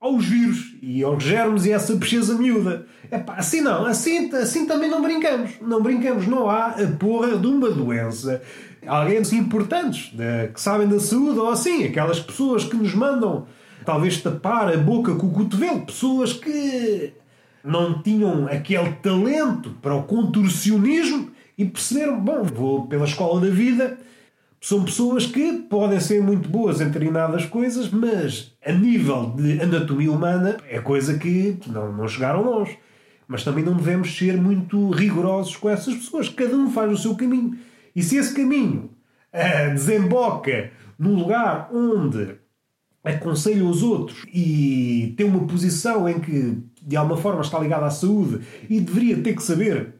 aos 0.00 0.24
vírus 0.24 0.74
e 0.80 1.02
aos 1.02 1.22
germes 1.22 1.66
e 1.66 1.72
essa 1.72 1.94
pesquisa 1.96 2.34
miúda. 2.34 2.86
Epá, 3.12 3.34
assim 3.34 3.60
não, 3.60 3.84
assim, 3.84 4.34
assim 4.34 4.66
também 4.66 4.88
não 4.88 5.02
brincamos. 5.02 5.50
Não 5.60 5.82
brincamos, 5.82 6.26
não 6.26 6.48
há 6.48 6.68
a 6.68 6.86
porra 6.98 7.36
de 7.36 7.46
uma 7.46 7.70
doença. 7.70 8.42
Alguém 8.86 9.18
assim 9.18 9.38
importantes, 9.38 10.10
de, 10.14 10.48
que 10.54 10.60
sabem 10.60 10.88
da 10.88 10.98
saúde, 10.98 11.38
ou 11.38 11.50
assim, 11.50 11.84
aquelas 11.84 12.18
pessoas 12.18 12.64
que 12.64 12.74
nos 12.74 12.94
mandam 12.94 13.46
talvez 13.84 14.20
tapar 14.22 14.72
a 14.72 14.76
boca 14.78 15.14
com 15.14 15.26
o 15.26 15.32
cotovelo, 15.32 15.84
pessoas 15.84 16.32
que 16.32 17.12
não 17.62 18.02
tinham 18.02 18.46
aquele 18.46 18.92
talento 19.02 19.70
para 19.82 19.94
o 19.94 20.04
contorcionismo 20.04 21.30
e 21.58 21.64
perceberam, 21.66 22.18
bom, 22.18 22.42
vou 22.42 22.86
pela 22.86 23.04
escola 23.04 23.38
da 23.40 23.50
vida 23.50 23.98
são 24.60 24.84
pessoas 24.84 25.24
que 25.24 25.64
podem 25.70 25.98
ser 25.98 26.22
muito 26.22 26.46
boas 26.48 26.80
em 26.80 26.84
determinadas 26.84 27.46
coisas, 27.46 27.88
mas 27.88 28.54
a 28.64 28.70
nível 28.70 29.34
de 29.34 29.58
anatomia 29.60 30.12
humana 30.12 30.58
é 30.68 30.78
coisa 30.80 31.18
que 31.18 31.58
não, 31.66 31.90
não 31.90 32.06
chegaram 32.06 32.42
longe. 32.42 32.78
Mas 33.26 33.42
também 33.42 33.64
não 33.64 33.74
devemos 33.74 34.14
ser 34.14 34.36
muito 34.36 34.90
rigorosos 34.90 35.56
com 35.56 35.70
essas 35.70 35.94
pessoas. 35.94 36.28
Cada 36.28 36.54
um 36.54 36.70
faz 36.70 36.92
o 36.92 36.96
seu 36.96 37.14
caminho. 37.14 37.56
E 37.96 38.02
se 38.02 38.16
esse 38.16 38.34
caminho 38.34 38.90
uh, 39.32 39.72
desemboca 39.72 40.72
num 40.98 41.14
lugar 41.14 41.70
onde 41.72 42.34
aconselha 43.02 43.64
os 43.64 43.82
outros 43.82 44.26
e 44.32 45.14
tem 45.16 45.24
uma 45.24 45.46
posição 45.46 46.06
em 46.06 46.20
que 46.20 46.58
de 46.82 46.96
alguma 46.96 47.16
forma 47.16 47.40
está 47.40 47.58
ligado 47.58 47.84
à 47.84 47.90
saúde 47.90 48.40
e 48.68 48.78
deveria 48.80 49.22
ter 49.22 49.34
que 49.34 49.42
saber, 49.42 49.94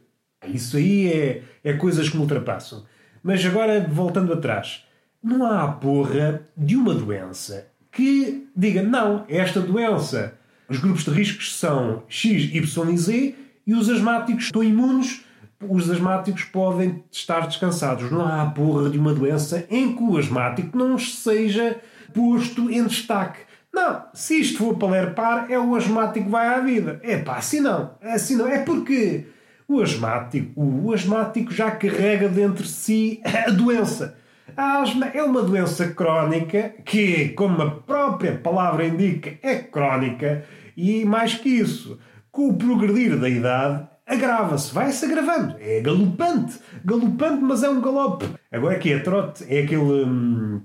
isso 0.45 0.77
aí 0.77 1.07
é, 1.07 1.43
é 1.63 1.73
coisas 1.73 2.09
que 2.09 2.15
me 2.15 2.21
ultrapassam. 2.21 2.83
Mas 3.23 3.45
agora, 3.45 3.87
voltando 3.89 4.33
atrás, 4.33 4.85
não 5.23 5.45
há 5.45 5.63
a 5.63 5.67
porra 5.67 6.47
de 6.57 6.75
uma 6.75 6.93
doença 6.93 7.67
que 7.91 8.47
diga 8.55 8.81
não, 8.81 9.25
esta 9.27 9.59
doença, 9.59 10.37
os 10.67 10.79
grupos 10.79 11.03
de 11.03 11.11
riscos 11.11 11.57
são 11.57 12.03
X, 12.07 12.49
Y 12.53 12.89
e 12.91 12.97
Z 12.97 13.35
e 13.67 13.73
os 13.73 13.89
asmáticos 13.89 14.45
estão 14.45 14.63
imunes, 14.63 15.23
os 15.59 15.89
asmáticos 15.89 16.43
podem 16.45 17.03
estar 17.11 17.41
descansados. 17.47 18.09
Não 18.09 18.25
há 18.25 18.41
a 18.41 18.49
porra 18.49 18.89
de 18.89 18.97
uma 18.97 19.13
doença 19.13 19.67
em 19.69 19.95
que 19.95 20.01
o 20.01 20.17
asmático 20.17 20.75
não 20.75 20.97
seja 20.97 21.79
posto 22.13 22.71
em 22.71 22.85
destaque. 22.85 23.41
Não, 23.73 24.03
se 24.13 24.39
isto 24.39 24.57
for 24.57 24.75
para 24.77 24.89
ler 24.89 25.13
par, 25.13 25.49
é 25.49 25.59
o 25.59 25.75
asmático 25.75 26.25
que 26.25 26.31
vai 26.31 26.47
à 26.47 26.59
vida. 26.59 26.99
É 27.03 27.17
pá, 27.17 27.37
assim 27.37 27.59
não. 27.59 27.91
Assim 28.01 28.35
não. 28.35 28.47
É 28.47 28.59
porque 28.59 29.27
o 29.67 29.81
asmático, 29.81 30.61
o 30.61 30.93
asmático 30.93 31.51
já 31.51 31.71
carrega 31.71 32.27
dentro 32.27 32.63
de 32.63 32.69
si 32.69 33.21
a 33.25 33.49
doença. 33.49 34.17
A 34.55 34.81
asma 34.81 35.07
é 35.07 35.23
uma 35.23 35.41
doença 35.41 35.87
crónica 35.87 36.73
que, 36.83 37.29
como 37.29 37.61
a 37.61 37.71
própria 37.71 38.35
palavra 38.35 38.85
indica, 38.85 39.37
é 39.41 39.55
crónica 39.55 40.43
e, 40.75 41.05
mais 41.05 41.35
que 41.35 41.49
isso, 41.49 41.99
com 42.31 42.49
o 42.49 42.53
progredir 42.55 43.17
da 43.17 43.29
idade, 43.29 43.87
agrava-se, 44.05 44.73
vai-se 44.73 45.05
agravando. 45.05 45.55
É 45.59 45.79
galopante, 45.79 46.59
galopante, 46.83 47.43
mas 47.43 47.63
é 47.63 47.69
um 47.69 47.81
galope. 47.81 48.25
Agora 48.51 48.77
que 48.77 48.91
é 48.91 48.99
trote, 48.99 49.45
é 49.47 49.63
aquele. 49.63 49.81
Hum, 49.81 50.61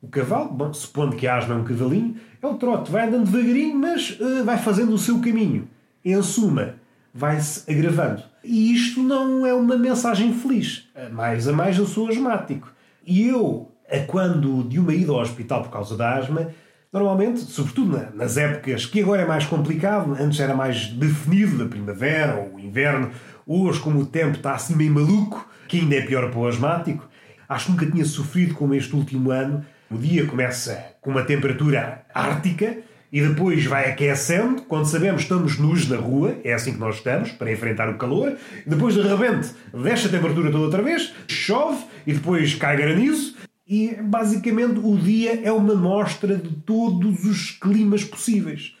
o 0.00 0.08
cavalo, 0.08 0.50
bom, 0.50 0.72
supondo 0.72 1.16
que 1.16 1.26
a 1.26 1.36
asma 1.36 1.54
é 1.54 1.58
um 1.58 1.64
cavalinho, 1.64 2.16
é 2.40 2.46
o 2.46 2.54
trote, 2.54 2.90
vai 2.90 3.08
andando 3.08 3.30
devagarinho, 3.30 3.76
mas 3.76 4.18
uh, 4.20 4.44
vai 4.44 4.56
fazendo 4.56 4.92
o 4.92 4.98
seu 4.98 5.20
caminho. 5.20 5.68
Em 6.04 6.20
suma, 6.22 6.76
vai-se 7.12 7.68
agravando. 7.70 8.22
E 8.42 8.72
isto 8.72 9.02
não 9.02 9.46
é 9.46 9.52
uma 9.52 9.76
mensagem 9.76 10.32
feliz. 10.32 10.88
Mais 11.12 11.48
a 11.48 11.52
mais 11.52 11.76
eu 11.78 11.86
sou 11.86 12.08
asmático. 12.08 12.72
E 13.06 13.26
eu, 13.26 13.70
quando 14.06 14.62
de 14.64 14.78
uma 14.78 14.94
ida 14.94 15.12
ao 15.12 15.20
hospital 15.20 15.62
por 15.62 15.70
causa 15.70 15.96
da 15.96 16.16
asma, 16.16 16.48
normalmente, 16.92 17.40
sobretudo 17.40 18.00
nas 18.14 18.36
épocas 18.36 18.86
que 18.86 19.00
agora 19.00 19.22
é 19.22 19.26
mais 19.26 19.44
complicado, 19.46 20.16
antes 20.18 20.40
era 20.40 20.54
mais 20.54 20.86
definido, 20.88 21.58
da 21.58 21.66
primavera 21.66 22.36
ou 22.36 22.56
o 22.56 22.60
inverno, 22.60 23.10
hoje, 23.46 23.80
como 23.80 24.00
o 24.00 24.06
tempo 24.06 24.36
está 24.36 24.54
assim 24.54 24.74
meio 24.74 24.92
maluco, 24.92 25.48
que 25.66 25.80
ainda 25.80 25.96
é 25.96 26.02
pior 26.02 26.30
para 26.30 26.38
o 26.38 26.46
asmático, 26.46 27.08
acho 27.48 27.66
que 27.66 27.70
nunca 27.72 27.86
tinha 27.86 28.04
sofrido 28.04 28.54
como 28.54 28.74
este 28.74 28.94
último 28.94 29.30
ano. 29.30 29.64
O 29.90 29.96
dia 29.96 30.26
começa 30.26 30.92
com 31.00 31.10
uma 31.10 31.24
temperatura 31.24 32.04
ártica 32.14 32.78
e 33.12 33.20
depois 33.20 33.64
vai 33.64 33.90
aquecendo. 33.90 34.62
Quando 34.62 34.86
sabemos 34.86 35.22
estamos 35.22 35.58
nus 35.58 35.88
na 35.88 35.96
rua, 35.96 36.36
é 36.44 36.52
assim 36.52 36.72
que 36.72 36.78
nós 36.78 36.96
estamos, 36.96 37.32
para 37.32 37.52
enfrentar 37.52 37.88
o 37.88 37.98
calor. 37.98 38.36
Depois, 38.66 38.94
de 38.94 39.02
repente, 39.02 39.50
desce 39.72 40.06
a 40.06 40.10
temperatura 40.10 40.50
toda 40.50 40.64
outra 40.64 40.82
vez, 40.82 41.12
chove 41.26 41.84
e 42.06 42.12
depois 42.12 42.54
cai 42.54 42.76
granizo. 42.76 43.36
E 43.66 43.96
basicamente 44.00 44.80
o 44.82 44.96
dia 44.96 45.40
é 45.44 45.52
uma 45.52 45.74
mostra 45.74 46.36
de 46.36 46.48
todos 46.48 47.24
os 47.24 47.50
climas 47.50 48.02
possíveis. 48.02 48.74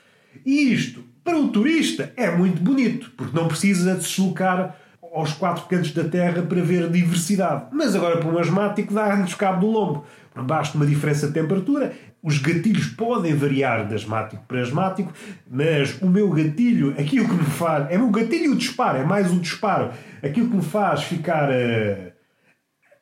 E 0.46 0.72
isto, 0.72 1.04
para 1.22 1.38
o 1.38 1.48
turista, 1.48 2.12
é 2.16 2.30
muito 2.30 2.62
bonito, 2.62 3.10
porque 3.16 3.36
não 3.36 3.48
precisa 3.48 3.94
de 3.94 4.04
se 4.04 4.16
deslocar 4.16 4.76
aos 5.12 5.32
quatro 5.32 5.66
cantos 5.66 5.92
da 5.92 6.04
Terra 6.04 6.42
para 6.42 6.62
ver 6.62 6.88
diversidade. 6.90 7.66
Mas 7.72 7.94
agora, 7.94 8.18
para 8.18 8.28
um 8.28 8.38
asmático, 8.38 8.94
dá-nos 8.94 9.34
cabo 9.34 9.60
do 9.60 9.72
lombo. 9.72 10.06
Basta 10.44 10.76
uma 10.76 10.86
diferença 10.86 11.26
de 11.26 11.34
temperatura 11.34 11.92
os 12.22 12.38
gatilhos 12.38 12.88
podem 12.88 13.34
variar 13.34 13.86
de 13.86 13.94
asmático 13.94 14.44
para 14.46 14.60
asmático, 14.60 15.12
mas 15.48 16.00
o 16.02 16.08
meu 16.08 16.28
gatilho, 16.30 16.90
aquilo 16.98 17.28
que 17.28 17.34
me 17.34 17.44
faz. 17.44 17.90
É 17.90 17.98
o 17.98 18.10
gatilho 18.10 18.46
e 18.46 18.48
o 18.48 18.56
disparo, 18.56 18.98
é 18.98 19.04
mais 19.04 19.32
o 19.32 19.38
disparo. 19.38 19.92
Aquilo 20.22 20.50
que 20.50 20.56
me 20.56 20.62
faz 20.62 21.04
ficar 21.04 21.48
uh, 21.48 22.12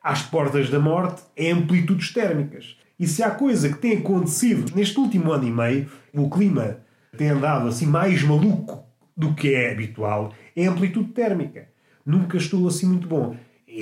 às 0.03 0.21
portas 0.21 0.69
da 0.69 0.79
morte 0.79 1.23
é 1.35 1.51
amplitudes 1.51 2.13
térmicas. 2.13 2.77
E 2.99 3.07
se 3.07 3.23
há 3.23 3.31
coisa 3.31 3.69
que 3.69 3.77
tem 3.79 3.97
acontecido 3.97 4.75
neste 4.75 4.99
último 4.99 5.31
ano 5.31 5.47
e 5.47 5.51
meio, 5.51 5.89
o 6.13 6.29
clima 6.29 6.77
tem 7.17 7.29
andado 7.29 7.67
assim 7.67 7.87
mais 7.87 8.21
maluco 8.21 8.85
do 9.15 9.33
que 9.33 9.53
é 9.53 9.71
habitual, 9.71 10.31
é 10.55 10.67
amplitude 10.67 11.09
térmica. 11.09 11.69
Nunca 12.05 12.37
estou 12.37 12.67
assim 12.67 12.85
muito 12.85 13.07
bom 13.07 13.35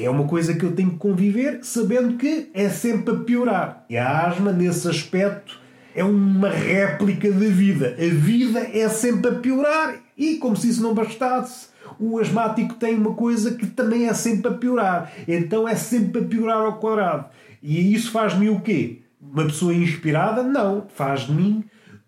é 0.03 0.09
uma 0.09 0.25
coisa 0.25 0.53
que 0.53 0.65
eu 0.65 0.73
tenho 0.73 0.91
que 0.91 0.97
conviver 0.97 1.59
sabendo 1.63 2.17
que 2.17 2.49
é 2.53 2.69
sempre 2.69 3.13
a 3.13 3.19
piorar. 3.19 3.85
E 3.89 3.97
a 3.97 4.27
asma, 4.27 4.51
nesse 4.51 4.87
aspecto, 4.87 5.59
é 5.95 6.03
uma 6.03 6.49
réplica 6.49 7.31
da 7.31 7.47
vida. 7.47 7.95
A 7.97 8.13
vida 8.13 8.59
é 8.59 8.89
sempre 8.89 9.31
a 9.31 9.35
piorar 9.35 9.95
e, 10.17 10.35
como 10.35 10.57
se 10.57 10.69
isso 10.69 10.83
não 10.83 10.93
bastasse, 10.93 11.67
o 11.99 12.19
asmático 12.19 12.73
tem 12.75 12.95
uma 12.95 13.13
coisa 13.13 13.53
que 13.53 13.67
também 13.67 14.07
é 14.07 14.13
sempre 14.13 14.51
a 14.51 14.53
piorar. 14.53 15.13
Então 15.27 15.67
é 15.67 15.75
sempre 15.75 16.21
a 16.21 16.25
piorar 16.25 16.57
ao 16.57 16.79
quadrado. 16.79 17.27
E 17.63 17.93
isso 17.93 18.11
faz-me 18.11 18.49
o 18.49 18.59
quê? 18.59 19.01
Uma 19.21 19.45
pessoa 19.45 19.73
inspirada? 19.73 20.43
Não. 20.43 20.87
Faz 20.93 21.21
de 21.21 21.31
mim 21.31 21.63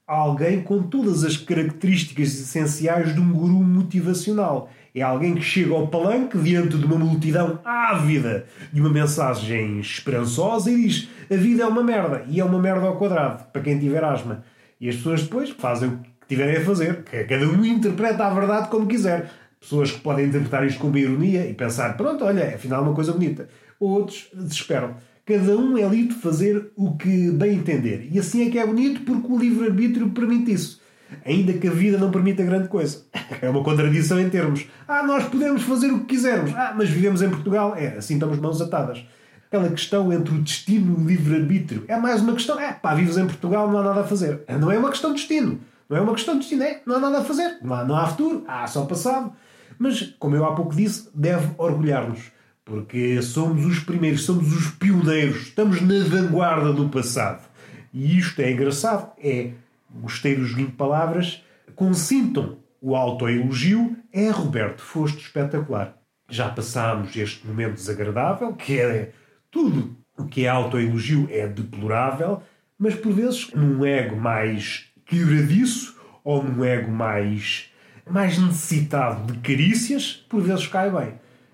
alguém 0.06 0.62
com 0.62 0.84
todas 0.84 1.24
as 1.24 1.36
características 1.36 2.34
essenciais 2.40 3.14
de 3.14 3.20
um 3.20 3.32
guru 3.32 3.64
motivacional. 3.64 4.70
É 4.98 5.04
alguém 5.04 5.36
que 5.36 5.44
chega 5.44 5.76
ao 5.76 5.88
palanque 5.88 6.40
diante 6.40 6.76
de 6.76 6.84
uma 6.84 6.98
multidão 6.98 7.60
ávida 7.64 8.48
de 8.74 8.82
uma 8.82 8.90
mensagem 8.90 9.80
esperançosa 9.80 10.72
e 10.72 10.88
diz: 10.88 11.08
A 11.30 11.36
vida 11.36 11.62
é 11.62 11.68
uma 11.68 11.84
merda. 11.84 12.26
E 12.28 12.40
é 12.40 12.44
uma 12.44 12.58
merda 12.60 12.88
ao 12.88 12.98
quadrado, 12.98 13.44
para 13.54 13.62
quem 13.62 13.78
tiver 13.78 14.04
asma. 14.04 14.44
E 14.82 14.90
as 14.90 14.96
pessoas 14.96 15.22
depois 15.22 15.52
fazem 15.52 15.90
o 15.90 15.98
que 16.00 16.28
tiverem 16.28 16.58
a 16.58 16.66
fazer. 16.66 17.04
Cada 17.04 17.48
um 17.48 17.64
interpreta 17.64 18.26
a 18.26 18.34
verdade 18.34 18.70
como 18.70 18.88
quiser. 18.88 19.30
Pessoas 19.60 19.92
que 19.92 20.00
podem 20.00 20.26
interpretar 20.26 20.66
isto 20.66 20.80
com 20.80 20.88
uma 20.88 21.00
ironia 21.00 21.48
e 21.48 21.54
pensar: 21.54 21.96
Pronto, 21.96 22.26
olha, 22.26 22.56
afinal 22.56 22.82
é 22.82 22.88
uma 22.88 22.96
coisa 22.96 23.14
bonita. 23.14 23.48
Outros 23.80 24.28
desesperam. 24.34 24.96
Cada 25.24 25.56
um 25.56 25.78
é 25.78 25.88
livre 25.88 26.16
de 26.16 26.22
fazer 26.22 26.72
o 26.76 26.98
que 26.98 27.30
bem 27.30 27.58
entender. 27.58 28.10
E 28.12 28.18
assim 28.18 28.48
é 28.48 28.50
que 28.50 28.58
é 28.58 28.66
bonito 28.66 29.02
porque 29.02 29.32
o 29.32 29.38
livre-arbítrio 29.38 30.10
permite 30.10 30.54
isso. 30.54 30.82
Ainda 31.26 31.54
que 31.54 31.68
a 31.68 31.72
vida 31.72 31.98
não 31.98 32.12
permita 32.12 32.44
grande 32.44 32.68
coisa. 32.68 33.04
É 33.42 33.50
uma 33.50 33.64
contradição 33.64 34.20
em 34.20 34.30
termos. 34.30 34.66
Ah, 34.88 35.04
nós 35.04 35.26
podemos 35.26 35.62
fazer 35.64 35.92
o 35.92 36.00
que 36.00 36.16
quisermos. 36.16 36.54
Ah, 36.56 36.74
mas 36.76 36.90
vivemos 36.90 37.22
em 37.22 37.30
Portugal. 37.30 37.76
É, 37.76 37.98
assim 37.98 38.16
estamos 38.16 38.40
mãos 38.40 38.62
atadas. 38.62 39.06
Aquela 39.48 39.70
questão 39.70 40.12
entre 40.12 40.34
o 40.34 40.42
destino 40.42 40.98
e 40.98 41.04
o 41.04 41.08
livre-arbítrio. 41.08 41.86
É 41.88 41.96
mais 41.98 42.22
uma 42.22 42.34
questão. 42.34 42.60
É, 42.60 42.74
pá, 42.74 42.94
vives 42.94 43.18
em 43.18 43.26
Portugal, 43.26 43.70
não 43.70 43.80
há 43.80 43.84
nada 43.84 44.02
a 44.02 44.04
fazer. 44.04 44.44
Não 44.60 44.72
é 44.72 44.78
uma 44.78 44.90
questão 44.90 45.12
de 45.12 45.18
destino. 45.18 45.60
Não 45.90 45.98
é 45.98 46.02
uma 46.02 46.14
questão 46.14 46.34
de 46.34 46.42
destino. 46.42 46.64
É, 46.64 46.82
não 46.86 46.96
há 46.96 47.00
nada 47.00 47.20
a 47.20 47.24
fazer. 47.24 47.58
Não 47.62 47.74
há, 47.74 47.86
não 47.86 47.96
há 47.96 48.08
futuro. 48.08 48.44
Há 48.48 48.68
só 48.68 48.86
passado. 48.86 49.32
Mas, 49.80 50.02
como 50.20 50.36
eu 50.36 50.44
há 50.46 50.54
pouco 50.54 50.76
disse, 50.76 51.10
deve 51.14 51.52
orgulhar-nos. 51.58 52.32
Porque 52.66 53.22
somos 53.22 53.66
os 53.66 53.80
primeiros, 53.80 54.26
somos 54.26 54.54
os 54.54 54.72
pioneiros. 54.72 55.44
Estamos 55.44 55.80
na 55.82 56.04
vanguarda 56.04 56.74
do 56.74 56.90
passado. 56.90 57.48
E 57.94 58.18
isto 58.18 58.42
é 58.42 58.52
engraçado. 58.52 59.12
É, 59.18 59.52
gostei 59.94 60.36
do 60.36 60.46
joguinho 60.46 60.70
de 60.70 60.76
palavras. 60.76 61.44
Consintam 61.76 62.58
o 62.82 62.96
autoelogio. 62.96 63.98
É, 64.12 64.30
Roberto, 64.30 64.82
foste 64.82 65.20
espetacular. 65.20 65.98
Já 66.30 66.50
passámos 66.50 67.16
este 67.16 67.46
momento 67.48 67.76
desagradável, 67.76 68.54
que 68.54 68.80
é 68.80 69.12
tudo 69.50 69.96
o 70.18 70.26
que 70.26 70.46
é 70.46 70.50
autoelogio 70.50 71.28
é 71.32 71.48
deplorável, 71.48 72.42
mas 72.78 72.96
por 72.96 73.14
vezes 73.14 73.52
num 73.54 73.86
ego 73.86 74.16
mais 74.16 74.86
quebradiço 75.06 75.96
ou 76.24 76.44
num 76.44 76.66
ego 76.66 76.92
mais, 76.92 77.72
mais 78.10 78.38
necessitado 78.38 79.32
de 79.32 79.40
carícias, 79.40 80.26
por 80.28 80.42
vezes 80.42 80.68
cai 80.68 80.90
bem. 80.90 81.14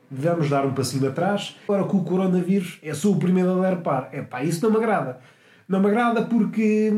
Devemos 0.10 0.50
dar 0.50 0.66
um 0.66 0.74
passinho 0.74 1.10
atrás. 1.10 1.56
Agora 1.66 1.84
com 1.84 1.98
o 1.98 2.04
coronavírus, 2.04 2.80
eu 2.82 2.96
sou 2.96 3.16
o 3.16 3.20
primeiro 3.20 3.50
a 3.50 3.54
alerpar. 3.54 4.10
É 4.12 4.22
pá, 4.22 4.44
isso 4.44 4.64
não 4.64 4.72
me 4.72 4.78
agrada. 4.78 5.20
Não 5.68 5.80
me 5.80 5.88
agrada 5.88 6.24
porque 6.24 6.92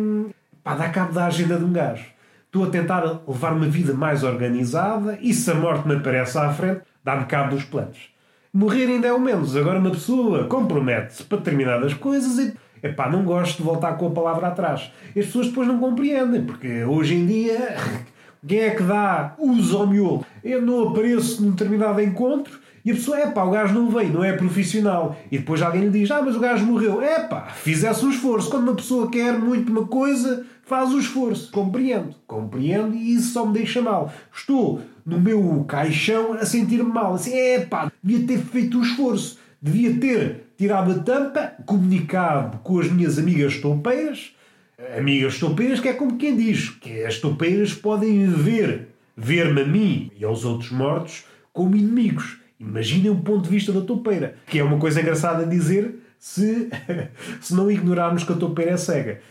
pá, 0.65 0.73
dá 0.73 0.89
cabo 0.89 1.13
da 1.13 1.27
agenda 1.27 1.57
de 1.57 1.63
um 1.63 1.71
gajo. 1.71 2.03
Estou 2.47 2.63
a 2.63 2.69
tentar 2.69 3.21
levar 3.27 3.53
uma 3.53 3.67
vida 3.67 3.93
mais 3.93 4.23
organizada 4.23 5.19
e 5.21 5.31
se 5.31 5.51
a 5.51 5.53
morte 5.53 5.87
me 5.87 5.95
aparece 5.95 6.37
à 6.39 6.51
frente, 6.51 6.81
dá-me 7.03 7.25
cabo 7.25 7.55
dos 7.55 7.63
planos. 7.65 8.09
Morrer 8.51 8.85
ainda 8.85 9.07
é 9.07 9.13
o 9.13 9.19
menos. 9.19 9.55
Agora 9.55 9.77
uma 9.77 9.91
pessoa 9.91 10.45
compromete-se 10.45 11.23
para 11.23 11.37
determinadas 11.37 11.93
coisas 11.93 12.39
e. 12.39 12.53
Epá, 12.81 13.09
não 13.09 13.23
gosto 13.23 13.57
de 13.57 13.63
voltar 13.63 13.93
com 13.97 14.07
a 14.07 14.11
palavra 14.11 14.47
atrás. 14.47 14.91
As 15.09 15.25
pessoas 15.25 15.47
depois 15.47 15.67
não 15.67 15.79
compreendem, 15.79 16.43
porque 16.43 16.83
hoje 16.83 17.15
em 17.15 17.25
dia 17.25 17.75
quem 18.47 18.59
é 18.59 18.71
que 18.71 18.83
dá 18.83 19.35
uso 19.37 19.77
ao 19.77 19.87
miolo? 19.87 20.25
Eu 20.43 20.61
não 20.61 20.89
apareço 20.89 21.43
num 21.43 21.51
determinado 21.51 22.01
encontro 22.01 22.59
e 22.85 22.91
a 22.91 22.93
pessoa, 22.93 23.17
é 23.19 23.31
pá, 23.31 23.43
o 23.43 23.49
gajo 23.49 23.73
não 23.73 23.89
veio, 23.89 24.13
não 24.13 24.23
é 24.23 24.33
profissional. 24.33 25.17
E 25.31 25.39
depois 25.39 25.59
alguém 25.63 25.85
lhe 25.85 25.89
diz, 25.89 26.11
ah, 26.11 26.21
mas 26.23 26.35
o 26.35 26.39
gajo 26.39 26.63
morreu. 26.67 27.01
É 27.01 27.21
pá, 27.21 27.47
fizesse 27.47 28.05
um 28.05 28.11
esforço. 28.11 28.47
Quando 28.47 28.61
uma 28.61 28.75
pessoa 28.75 29.09
quer 29.09 29.33
muito 29.39 29.71
uma 29.71 29.87
coisa, 29.87 30.45
faz 30.65 30.91
o 30.91 30.99
esforço. 30.99 31.51
Compreendo, 31.51 32.15
compreendo 32.27 32.95
e 32.95 33.13
isso 33.13 33.33
só 33.33 33.45
me 33.45 33.53
deixa 33.53 33.81
mal. 33.81 34.11
Estou 34.33 34.81
no 35.05 35.19
meu 35.19 35.63
caixão 35.67 36.33
a 36.33 36.45
sentir-me 36.45 36.91
mal. 36.91 37.13
Assim, 37.13 37.33
é 37.33 37.59
pá, 37.59 37.91
devia 38.03 38.27
ter 38.27 38.39
feito 38.39 38.79
o 38.79 38.83
esforço. 38.83 39.39
Devia 39.61 39.97
ter 39.97 40.43
tirado 40.57 40.91
a 40.91 40.99
tampa, 40.99 41.53
comunicado 41.65 42.57
com 42.59 42.79
as 42.79 42.91
minhas 42.91 43.17
amigas 43.17 43.57
toupeiras. 43.57 44.31
Amigas 44.97 45.39
toupeiras 45.39 45.79
que 45.79 45.87
é 45.87 45.93
como 45.93 46.17
quem 46.17 46.35
diz, 46.35 46.69
que 46.69 47.03
as 47.05 47.17
toupeiras 47.19 47.73
podem 47.73 48.27
ver, 48.27 48.89
ver-me 49.15 49.61
a 49.61 49.65
mim 49.65 50.11
e 50.19 50.25
aos 50.25 50.43
outros 50.43 50.71
mortos 50.71 51.23
como 51.53 51.75
inimigos. 51.75 52.37
Imaginem 52.59 53.11
o 53.11 53.19
ponto 53.19 53.43
de 53.43 53.49
vista 53.49 53.71
da 53.71 53.81
toupeira, 53.81 54.35
que 54.47 54.59
é 54.59 54.63
uma 54.63 54.77
coisa 54.77 54.99
engraçada 54.99 55.45
dizer 55.45 55.95
se, 56.19 56.69
se 57.39 57.53
não 57.53 57.71
ignorarmos 57.71 58.23
que 58.23 58.33
a 58.33 58.35
toupeira 58.35 58.71
é 58.71 58.77
cega 58.77 59.21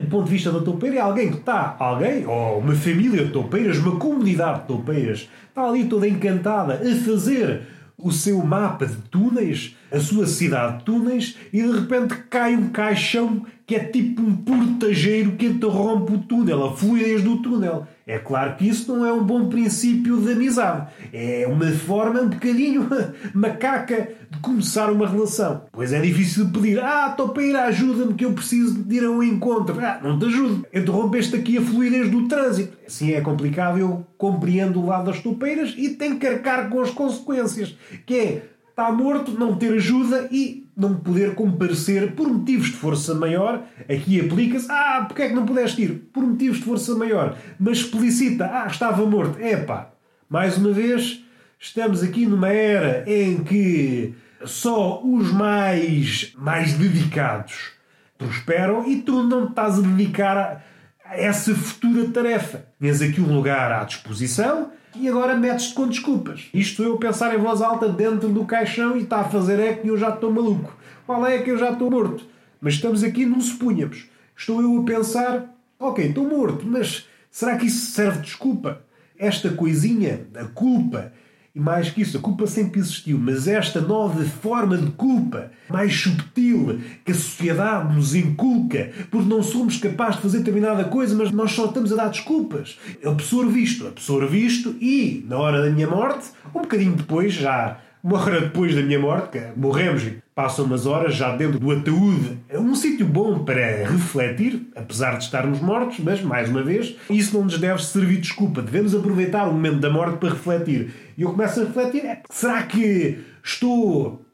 do 0.00 0.06
ponto 0.06 0.24
de 0.24 0.30
vista 0.30 0.50
da 0.50 0.60
toupeira, 0.60 0.96
é 0.96 1.00
alguém 1.00 1.30
que 1.30 1.36
está, 1.36 1.76
alguém, 1.78 2.26
ou 2.26 2.58
uma 2.58 2.74
família 2.74 3.26
de 3.26 3.32
toupeiras, 3.32 3.76
uma 3.76 3.96
comunidade 3.96 4.62
de 4.62 4.66
toupeiras, 4.66 5.28
está 5.48 5.68
ali 5.68 5.84
toda 5.84 6.08
encantada 6.08 6.74
a 6.74 7.04
fazer 7.04 7.60
o 7.98 8.10
seu 8.10 8.42
mapa 8.42 8.86
de 8.86 8.96
túneis, 9.10 9.76
a 9.92 10.00
sua 10.00 10.26
cidade 10.26 10.78
de 10.78 10.84
túneis, 10.84 11.36
e 11.52 11.62
de 11.62 11.70
repente 11.70 12.14
cai 12.30 12.56
um 12.56 12.70
caixão 12.70 13.44
que 13.66 13.76
é 13.76 13.80
tipo 13.80 14.22
um 14.22 14.34
portageiro 14.34 15.32
que 15.32 15.46
interrompe 15.46 16.14
o 16.14 16.18
túnel, 16.18 16.64
a 16.64 16.76
fluidez 16.76 17.22
do 17.22 17.36
túnel. 17.36 17.86
É 18.10 18.18
claro 18.18 18.56
que 18.56 18.68
isso 18.68 18.92
não 18.92 19.06
é 19.06 19.12
um 19.12 19.22
bom 19.22 19.48
princípio 19.48 20.20
de 20.20 20.32
amizade. 20.32 20.88
É 21.12 21.46
uma 21.46 21.70
forma 21.70 22.22
um 22.22 22.28
bocadinho 22.28 22.88
macaca 23.32 24.08
de 24.28 24.38
começar 24.40 24.90
uma 24.90 25.08
relação. 25.08 25.62
Pois 25.70 25.92
é 25.92 26.00
difícil 26.00 26.46
de 26.46 26.52
pedir: 26.52 26.80
Ah, 26.80 27.10
topeira, 27.10 27.66
ajuda-me 27.66 28.14
que 28.14 28.24
eu 28.24 28.32
preciso 28.32 28.82
de 28.82 28.96
ir 28.96 29.04
a 29.04 29.10
um 29.10 29.22
encontro. 29.22 29.78
Ah, 29.78 30.00
não 30.02 30.18
te 30.18 30.26
ajudo. 30.26 30.66
Interrompeste 30.74 31.36
aqui 31.36 31.58
a 31.58 31.62
fluidez 31.62 32.10
do 32.10 32.26
trânsito. 32.26 32.76
Assim 32.84 33.12
é 33.12 33.20
complicado, 33.20 33.78
eu 33.78 34.04
compreendo 34.18 34.80
o 34.80 34.86
lado 34.86 35.04
das 35.04 35.20
topeiras 35.20 35.72
e 35.78 35.90
tenho 35.90 36.18
que 36.18 36.26
arcar 36.26 36.68
com 36.68 36.80
as 36.80 36.90
consequências. 36.90 37.76
Que 38.04 38.18
é, 38.18 38.42
está 38.80 38.90
morto, 38.90 39.32
não 39.32 39.56
ter 39.56 39.74
ajuda 39.74 40.28
e 40.32 40.66
não 40.74 40.94
poder 40.94 41.34
comparecer 41.34 42.12
por 42.12 42.26
motivos 42.26 42.68
de 42.68 42.76
força 42.76 43.14
maior, 43.14 43.62
aqui 43.82 44.18
aplica-se, 44.18 44.70
ah, 44.70 45.04
porque 45.06 45.22
é 45.22 45.28
que 45.28 45.34
não 45.34 45.44
pudeste 45.44 45.82
ir? 45.82 46.08
Por 46.10 46.22
motivos 46.22 46.56
de 46.58 46.64
força 46.64 46.94
maior. 46.94 47.36
Mas 47.58 47.78
explicita, 47.78 48.46
ah, 48.50 48.66
estava 48.66 49.04
morto. 49.04 49.38
Epá, 49.38 49.90
mais 50.28 50.56
uma 50.56 50.72
vez, 50.72 51.22
estamos 51.58 52.02
aqui 52.02 52.24
numa 52.24 52.48
era 52.48 53.04
em 53.06 53.44
que 53.44 54.14
só 54.46 55.02
os 55.04 55.30
mais, 55.30 56.32
mais 56.38 56.72
dedicados 56.72 57.72
prosperam 58.16 58.88
e 58.88 59.02
tu 59.02 59.22
não 59.22 59.48
estás 59.48 59.78
a 59.78 59.82
dedicar 59.82 60.64
essa 61.12 61.54
futura 61.54 62.08
tarefa. 62.08 62.64
Tens 62.78 63.02
aqui 63.02 63.20
um 63.20 63.34
lugar 63.34 63.72
à 63.72 63.84
disposição 63.84 64.70
e 64.94 65.08
agora 65.08 65.36
metes-te 65.36 65.74
com 65.74 65.86
desculpas. 65.86 66.48
Isto 66.52 66.82
eu 66.82 66.96
pensar 66.98 67.34
em 67.34 67.38
voz 67.38 67.60
alta 67.60 67.88
dentro 67.88 68.28
do 68.28 68.44
caixão 68.44 68.96
e 68.96 69.02
está 69.02 69.20
a 69.20 69.24
fazer 69.24 69.58
é 69.58 69.74
que 69.74 69.88
eu 69.88 69.98
já 69.98 70.10
estou 70.10 70.32
maluco. 70.32 70.76
Qual 71.06 71.26
é 71.26 71.38
que 71.38 71.50
eu 71.50 71.58
já 71.58 71.72
estou 71.72 71.90
morto? 71.90 72.24
Mas 72.60 72.74
estamos 72.74 73.02
aqui 73.02 73.26
num 73.26 73.40
supunhamos. 73.40 74.06
Estou 74.36 74.62
eu 74.62 74.80
a 74.80 74.84
pensar, 74.84 75.54
ok, 75.78 76.06
estou 76.06 76.28
morto, 76.28 76.64
mas 76.66 77.06
será 77.30 77.56
que 77.56 77.66
isso 77.66 77.90
serve 77.90 78.18
de 78.18 78.26
desculpa? 78.26 78.82
Esta 79.18 79.50
coisinha, 79.50 80.26
a 80.34 80.44
culpa, 80.44 81.12
e 81.54 81.58
mais 81.58 81.90
que 81.90 82.02
isso, 82.02 82.16
a 82.16 82.20
culpa 82.20 82.46
sempre 82.46 82.78
existiu, 82.78 83.18
mas 83.18 83.48
esta 83.48 83.80
nova 83.80 84.22
forma 84.24 84.76
de 84.76 84.90
culpa, 84.92 85.50
mais 85.68 85.92
subtil, 85.92 86.80
que 87.04 87.10
a 87.10 87.14
sociedade 87.14 87.94
nos 87.94 88.14
inculca, 88.14 88.92
porque 89.10 89.28
não 89.28 89.42
somos 89.42 89.76
capazes 89.76 90.16
de 90.16 90.22
fazer 90.22 90.38
determinada 90.38 90.84
coisa, 90.84 91.14
mas 91.14 91.32
nós 91.32 91.50
só 91.50 91.66
estamos 91.66 91.92
a 91.92 91.96
dar 91.96 92.08
desculpas. 92.08 92.78
Absorvo 93.04 94.36
isto, 94.36 94.76
e, 94.80 95.24
na 95.28 95.38
hora 95.38 95.62
da 95.62 95.70
minha 95.70 95.88
morte, 95.88 96.28
um 96.54 96.62
bocadinho 96.62 96.94
depois, 96.94 97.32
já 97.32 97.78
uma 98.02 98.18
hora 98.18 98.40
depois 98.40 98.74
da 98.74 98.82
minha 98.82 98.98
morte, 98.98 99.38
que 99.38 99.58
morremos 99.58 100.02
e 100.04 100.22
passam 100.34 100.64
umas 100.64 100.86
horas 100.86 101.14
já 101.14 101.36
dentro 101.36 101.58
do 101.58 101.70
ataúde. 101.70 102.38
É 102.48 102.58
um 102.58 102.74
sítio 102.74 103.04
bom 103.04 103.44
para 103.44 103.84
refletir, 103.86 104.68
apesar 104.74 105.18
de 105.18 105.24
estarmos 105.24 105.60
mortos, 105.60 105.98
mas, 106.00 106.22
mais 106.22 106.48
uma 106.48 106.62
vez, 106.62 106.96
isso 107.10 107.36
não 107.36 107.44
nos 107.44 107.58
deve 107.58 107.82
servir 107.84 108.16
de 108.16 108.22
desculpa. 108.22 108.62
Devemos 108.62 108.94
aproveitar 108.94 109.46
o 109.46 109.52
momento 109.52 109.80
da 109.80 109.90
morte 109.90 110.18
para 110.18 110.30
refletir. 110.30 110.92
E 111.16 111.22
eu 111.22 111.30
começo 111.30 111.60
a 111.60 111.64
refletir: 111.64 112.06
é, 112.06 112.22
será 112.30 112.62
que 112.62 113.18
estou 113.44 114.24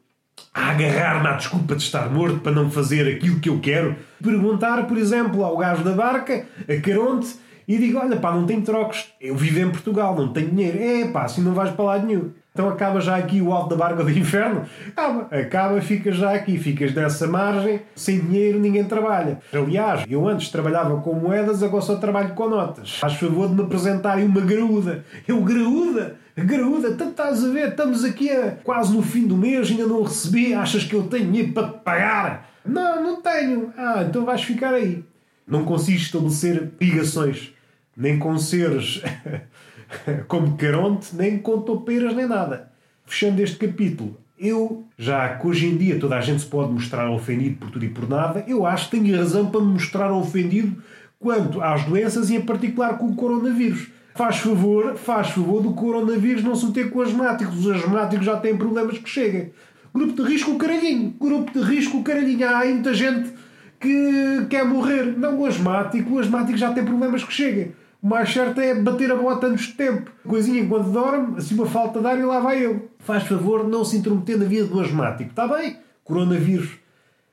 a 0.54 0.70
agarrar-me 0.70 1.26
à 1.26 1.32
desculpa 1.32 1.74
de 1.74 1.82
estar 1.82 2.08
morto 2.08 2.38
para 2.38 2.52
não 2.52 2.70
fazer 2.70 3.16
aquilo 3.16 3.40
que 3.40 3.48
eu 3.48 3.58
quero? 3.58 3.96
Perguntar, 4.22 4.86
por 4.86 4.96
exemplo, 4.96 5.42
ao 5.42 5.56
gajo 5.56 5.82
da 5.82 5.92
barca, 5.92 6.46
a 6.68 6.80
Caronte, 6.80 7.34
e 7.66 7.78
digo: 7.78 7.98
Olha, 7.98 8.16
pá, 8.16 8.32
não 8.32 8.46
tenho 8.46 8.62
trocos. 8.62 9.12
Eu 9.20 9.34
vivo 9.34 9.58
em 9.58 9.70
Portugal, 9.70 10.14
não 10.14 10.32
tenho 10.32 10.50
dinheiro. 10.50 10.78
É, 10.78 11.08
pá, 11.08 11.24
assim 11.24 11.42
não 11.42 11.52
vais 11.52 11.70
para 11.70 11.84
lá 11.84 11.98
nenhum. 11.98 12.30
Então 12.56 12.70
acaba 12.70 13.02
já 13.02 13.16
aqui 13.16 13.42
o 13.42 13.52
alto 13.52 13.68
da 13.68 13.76
barca 13.76 14.02
do 14.02 14.10
inferno? 14.10 14.64
Acaba, 14.88 15.28
acaba, 15.30 15.82
ficas 15.82 16.16
já 16.16 16.32
aqui, 16.32 16.56
ficas 16.56 16.90
dessa 16.90 17.26
margem, 17.26 17.82
sem 17.94 18.18
dinheiro 18.18 18.58
ninguém 18.58 18.82
trabalha. 18.82 19.40
Aliás, 19.52 20.06
eu 20.08 20.26
antes 20.26 20.48
trabalhava 20.48 20.98
com 21.02 21.12
moedas, 21.12 21.62
agora 21.62 21.82
só 21.82 21.96
trabalho 21.96 22.30
com 22.30 22.48
notas. 22.48 22.96
Faz 22.96 23.12
favor 23.12 23.50
de 23.50 23.56
me 23.56 23.60
apresentarem 23.60 24.24
uma 24.24 24.40
graúda. 24.40 25.04
Eu, 25.28 25.42
graúda? 25.42 26.16
Graúda, 26.34 26.92
tu 26.92 27.04
estás 27.04 27.44
a 27.44 27.48
ver, 27.48 27.68
estamos 27.68 28.02
aqui 28.02 28.30
a, 28.30 28.52
quase 28.64 28.90
no 28.90 29.02
fim 29.02 29.26
do 29.26 29.36
mês, 29.36 29.70
ainda 29.70 29.84
não 29.84 30.02
recebi, 30.02 30.54
achas 30.54 30.82
que 30.82 30.94
eu 30.94 31.02
tenho 31.02 31.26
dinheiro 31.26 31.52
para 31.52 31.68
te 31.68 31.80
pagar? 31.80 32.50
Não, 32.64 33.02
não 33.02 33.20
tenho. 33.20 33.70
Ah, 33.76 34.02
então 34.08 34.24
vais 34.24 34.42
ficar 34.42 34.72
aí. 34.72 35.04
Não 35.46 35.62
consigo 35.66 35.98
estabelecer 35.98 36.72
ligações, 36.80 37.52
nem 37.94 38.18
com 38.18 38.38
seres 38.38 39.02
como 40.28 40.56
Caronte, 40.56 41.14
nem 41.14 41.38
com 41.38 41.60
topeiras 41.60 42.14
nem 42.14 42.26
nada. 42.26 42.70
Fechando 43.04 43.40
este 43.42 43.56
capítulo, 43.56 44.16
eu, 44.38 44.84
já 44.98 45.36
que 45.36 45.46
hoje 45.46 45.66
em 45.66 45.76
dia 45.76 45.98
toda 45.98 46.16
a 46.16 46.20
gente 46.20 46.40
se 46.40 46.46
pode 46.46 46.72
mostrar 46.72 47.10
ofendido 47.10 47.56
por 47.56 47.70
tudo 47.70 47.84
e 47.84 47.88
por 47.88 48.08
nada, 48.08 48.44
eu 48.46 48.66
acho 48.66 48.90
que 48.90 48.98
tenho 48.98 49.16
razão 49.16 49.50
para 49.50 49.60
me 49.60 49.72
mostrar 49.72 50.12
ofendido 50.12 50.82
quanto 51.18 51.60
às 51.60 51.84
doenças 51.84 52.30
e 52.30 52.36
em 52.36 52.40
particular 52.40 52.98
com 52.98 53.06
o 53.06 53.14
coronavírus. 53.14 53.88
Faz 54.14 54.38
favor, 54.38 54.96
faz 54.96 55.28
favor 55.28 55.62
do 55.62 55.74
coronavírus 55.74 56.42
não 56.42 56.54
se 56.54 56.66
meter 56.66 56.90
com 56.90 57.02
asmáticos. 57.02 57.66
Os 57.66 57.70
asmáticos 57.70 58.24
já 58.24 58.36
têm 58.36 58.56
problemas 58.56 58.96
que 58.98 59.08
chegam. 59.08 59.50
Grupo 59.92 60.22
de 60.22 60.30
risco, 60.30 60.52
o 60.52 60.58
caralhinho. 60.58 61.14
Grupo 61.20 61.52
de 61.52 61.60
risco, 61.60 61.98
o 61.98 62.02
caralhinho. 62.02 62.48
Há 62.48 62.58
aí 62.58 62.72
muita 62.72 62.94
gente 62.94 63.30
que 63.78 64.46
quer 64.48 64.64
morrer. 64.64 65.14
Não 65.18 65.38
o 65.38 65.44
asmático. 65.44 66.14
O 66.14 66.18
asmático 66.18 66.56
já 66.56 66.72
tem 66.72 66.82
problemas 66.82 67.24
que 67.24 67.32
chegam. 67.32 67.72
O 68.06 68.08
mais 68.08 68.32
certo 68.32 68.60
é 68.60 68.72
bater 68.72 69.10
a 69.10 69.16
bota 69.16 69.48
antes 69.48 69.66
de 69.66 69.72
tempo. 69.72 70.12
Coisinha 70.24 70.60
enquanto 70.60 70.90
dorme, 70.90 71.38
assim 71.38 71.56
uma 71.56 71.66
falta 71.66 71.98
de 71.98 72.06
ar 72.06 72.16
e 72.16 72.22
lá 72.22 72.38
vai 72.38 72.64
eu. 72.64 72.88
Faz 73.00 73.24
favor, 73.24 73.66
não 73.66 73.84
se 73.84 73.96
intrometer 73.96 74.38
na 74.38 74.44
vida 74.44 74.64
do 74.66 74.78
asmático. 74.78 75.30
Está 75.30 75.48
bem? 75.48 75.78
Coronavírus. 76.04 76.68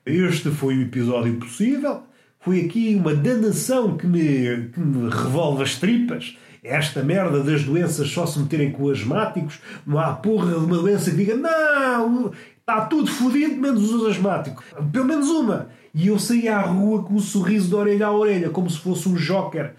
Este 0.04 0.50
foi 0.50 0.76
o 0.76 0.82
episódio 0.82 1.32
possível. 1.34 2.02
Foi 2.40 2.62
aqui 2.62 2.96
uma 2.96 3.14
danação 3.14 3.96
que 3.96 4.04
me, 4.04 4.70
que 4.70 4.80
me 4.80 5.08
revolve 5.08 5.62
as 5.62 5.76
tripas. 5.76 6.36
Esta 6.64 7.04
merda 7.04 7.40
das 7.40 7.62
doenças 7.62 8.10
só 8.10 8.26
se 8.26 8.40
meterem 8.40 8.72
com 8.72 8.90
asmáticos. 8.90 9.60
Não 9.86 10.00
há 10.00 10.12
porra 10.12 10.58
de 10.58 10.64
uma 10.64 10.78
doença 10.78 11.12
que 11.12 11.18
diga 11.18 11.36
não, 11.36 12.32
está 12.58 12.80
tudo 12.86 13.08
fodido 13.12 13.54
menos 13.60 13.92
os 13.92 14.10
asmáticos. 14.10 14.64
Pelo 14.90 15.04
menos 15.04 15.28
uma. 15.28 15.68
E 15.94 16.08
eu 16.08 16.18
saí 16.18 16.48
à 16.48 16.60
rua 16.62 17.04
com 17.04 17.14
um 17.14 17.20
sorriso 17.20 17.68
de 17.68 17.76
orelha 17.76 18.08
a 18.08 18.12
orelha, 18.12 18.50
como 18.50 18.68
se 18.68 18.80
fosse 18.80 19.08
um 19.08 19.14
joker, 19.14 19.74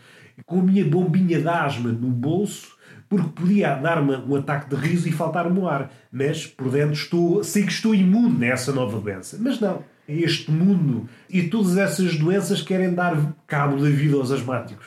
com 0.45 0.60
a 0.60 0.63
minha 0.63 0.86
bombinha 0.86 1.39
de 1.39 1.48
asma 1.48 1.91
no 1.91 2.10
bolso, 2.10 2.76
porque 3.08 3.30
podia 3.30 3.76
dar-me 3.76 4.15
um 4.15 4.36
ataque 4.36 4.69
de 4.69 4.76
riso 4.76 5.08
e 5.08 5.12
faltar-me 5.12 5.60
o 5.60 5.67
ar. 5.67 5.91
Mas 6.12 6.45
por 6.45 6.69
dentro 6.69 6.93
estou, 6.93 7.43
sei 7.43 7.63
que 7.63 7.71
estou 7.71 7.93
imune 7.93 8.45
a 8.45 8.54
essa 8.54 8.71
nova 8.71 9.00
doença. 9.00 9.38
Mas 9.39 9.60
não. 9.60 9.84
Este 10.08 10.52
mundo 10.52 11.10
e 11.30 11.43
todas 11.43 11.78
essas 11.78 12.15
doenças 12.17 12.62
querem 12.62 12.93
dar 12.93 13.34
cabo 13.48 13.78
da 13.78 13.89
vida 13.89 14.15
aos 14.15 14.32
asmáticos. 14.32 14.86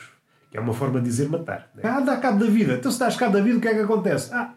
Que 0.51 0.57
é 0.57 0.61
uma 0.61 0.73
forma 0.73 0.99
de 0.99 1.05
dizer 1.07 1.29
matar. 1.29 1.69
Né? 1.75 1.81
Ah, 1.83 1.99
dá 1.99 2.17
cabo 2.17 2.39
da 2.43 2.49
vida. 2.49 2.73
Então 2.73 2.91
se 2.91 2.99
dás 2.99 3.15
cabo 3.15 3.33
da 3.33 3.41
vida, 3.41 3.57
o 3.57 3.61
que 3.61 3.67
é 3.67 3.73
que 3.73 3.81
acontece? 3.81 4.33
Ah, 4.33 4.53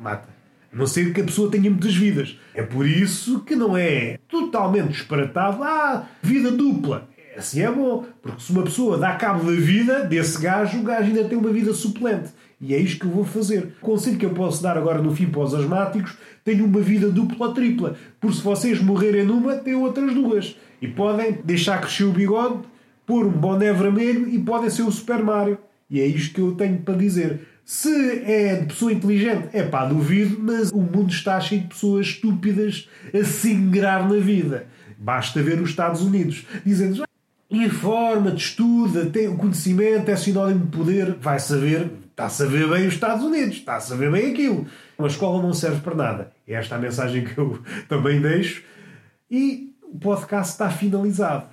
mata. 0.00 0.28
A 0.72 0.76
não 0.76 0.86
ser 0.86 1.12
que 1.12 1.20
a 1.20 1.24
pessoa 1.24 1.50
tenha 1.50 1.68
muitas 1.68 1.94
vidas. 1.94 2.38
É 2.54 2.62
por 2.62 2.86
isso 2.86 3.40
que 3.40 3.56
não 3.56 3.76
é 3.76 4.18
totalmente 4.28 4.90
disparatado. 4.90 5.62
Ah, 5.64 6.06
vida 6.22 6.50
dupla. 6.52 7.08
Assim 7.40 7.62
é 7.62 7.70
bom. 7.70 8.04
Porque 8.20 8.42
se 8.42 8.52
uma 8.52 8.62
pessoa 8.62 8.98
dá 8.98 9.14
cabo 9.14 9.50
da 9.50 9.58
vida 9.58 10.04
desse 10.04 10.38
gajo, 10.38 10.78
o 10.78 10.82
gajo 10.82 11.08
ainda 11.08 11.24
tem 11.24 11.38
uma 11.38 11.50
vida 11.50 11.72
suplente. 11.72 12.28
E 12.60 12.74
é 12.74 12.78
isto 12.78 13.00
que 13.00 13.06
eu 13.06 13.10
vou 13.10 13.24
fazer. 13.24 13.72
O 13.80 13.86
conselho 13.86 14.18
que 14.18 14.26
eu 14.26 14.34
posso 14.34 14.62
dar 14.62 14.76
agora 14.76 15.00
no 15.00 15.16
fim 15.16 15.24
para 15.26 15.40
os 15.40 15.54
asmáticos: 15.54 16.18
tenho 16.44 16.66
uma 16.66 16.80
vida 16.80 17.10
dupla 17.10 17.46
ou 17.46 17.54
tripla. 17.54 17.96
Por 18.20 18.34
se 18.34 18.42
vocês 18.42 18.82
morrerem 18.82 19.24
numa, 19.24 19.56
têm 19.56 19.74
outras 19.74 20.12
duas. 20.12 20.54
E 20.82 20.88
podem 20.88 21.38
deixar 21.42 21.80
crescer 21.80 22.04
o 22.04 22.12
bigode, 22.12 22.58
pôr 23.06 23.26
um 23.26 23.30
boné 23.30 23.72
vermelho 23.72 24.28
e 24.28 24.38
podem 24.38 24.68
ser 24.68 24.82
o 24.82 24.92
Super 24.92 25.22
Mario. 25.22 25.56
E 25.88 25.98
é 25.98 26.06
isto 26.06 26.34
que 26.34 26.40
eu 26.42 26.52
tenho 26.52 26.78
para 26.80 26.94
dizer. 26.94 27.40
Se 27.64 28.22
é 28.24 28.56
de 28.56 28.66
pessoa 28.66 28.92
inteligente, 28.92 29.48
é 29.54 29.62
pá, 29.62 29.86
duvido, 29.86 30.38
mas 30.38 30.70
o 30.70 30.80
mundo 30.80 31.10
está 31.10 31.40
cheio 31.40 31.62
de 31.62 31.68
pessoas 31.68 32.06
estúpidas 32.08 32.86
a 33.14 33.24
se 33.24 33.50
ingrar 33.50 34.06
na 34.06 34.18
vida. 34.18 34.66
Basta 34.98 35.42
ver 35.42 35.58
os 35.58 35.70
Estados 35.70 36.02
Unidos, 36.02 36.44
dizendo 36.66 37.09
informa-te, 37.50 38.36
estuda, 38.36 39.06
tem 39.06 39.28
o 39.28 39.36
conhecimento, 39.36 40.08
é 40.08 40.16
sinónimo 40.16 40.66
de 40.66 40.76
poder, 40.76 41.14
vai 41.14 41.38
saber, 41.40 41.90
está 42.10 42.26
a 42.26 42.28
saber 42.28 42.68
bem 42.68 42.86
os 42.86 42.94
Estados 42.94 43.24
Unidos, 43.24 43.56
está 43.56 43.76
a 43.76 43.80
saber 43.80 44.10
bem 44.10 44.32
aquilo. 44.32 44.66
Uma 44.96 45.08
escola 45.08 45.42
não 45.42 45.52
serve 45.52 45.80
para 45.80 45.94
nada. 45.94 46.32
É 46.46 46.54
esta 46.54 46.76
a 46.76 46.78
mensagem 46.78 47.24
que 47.24 47.36
eu 47.36 47.60
também 47.88 48.20
deixo. 48.20 48.62
E 49.30 49.74
o 49.82 49.98
podcast 49.98 50.52
está 50.52 50.70
finalizado. 50.70 51.46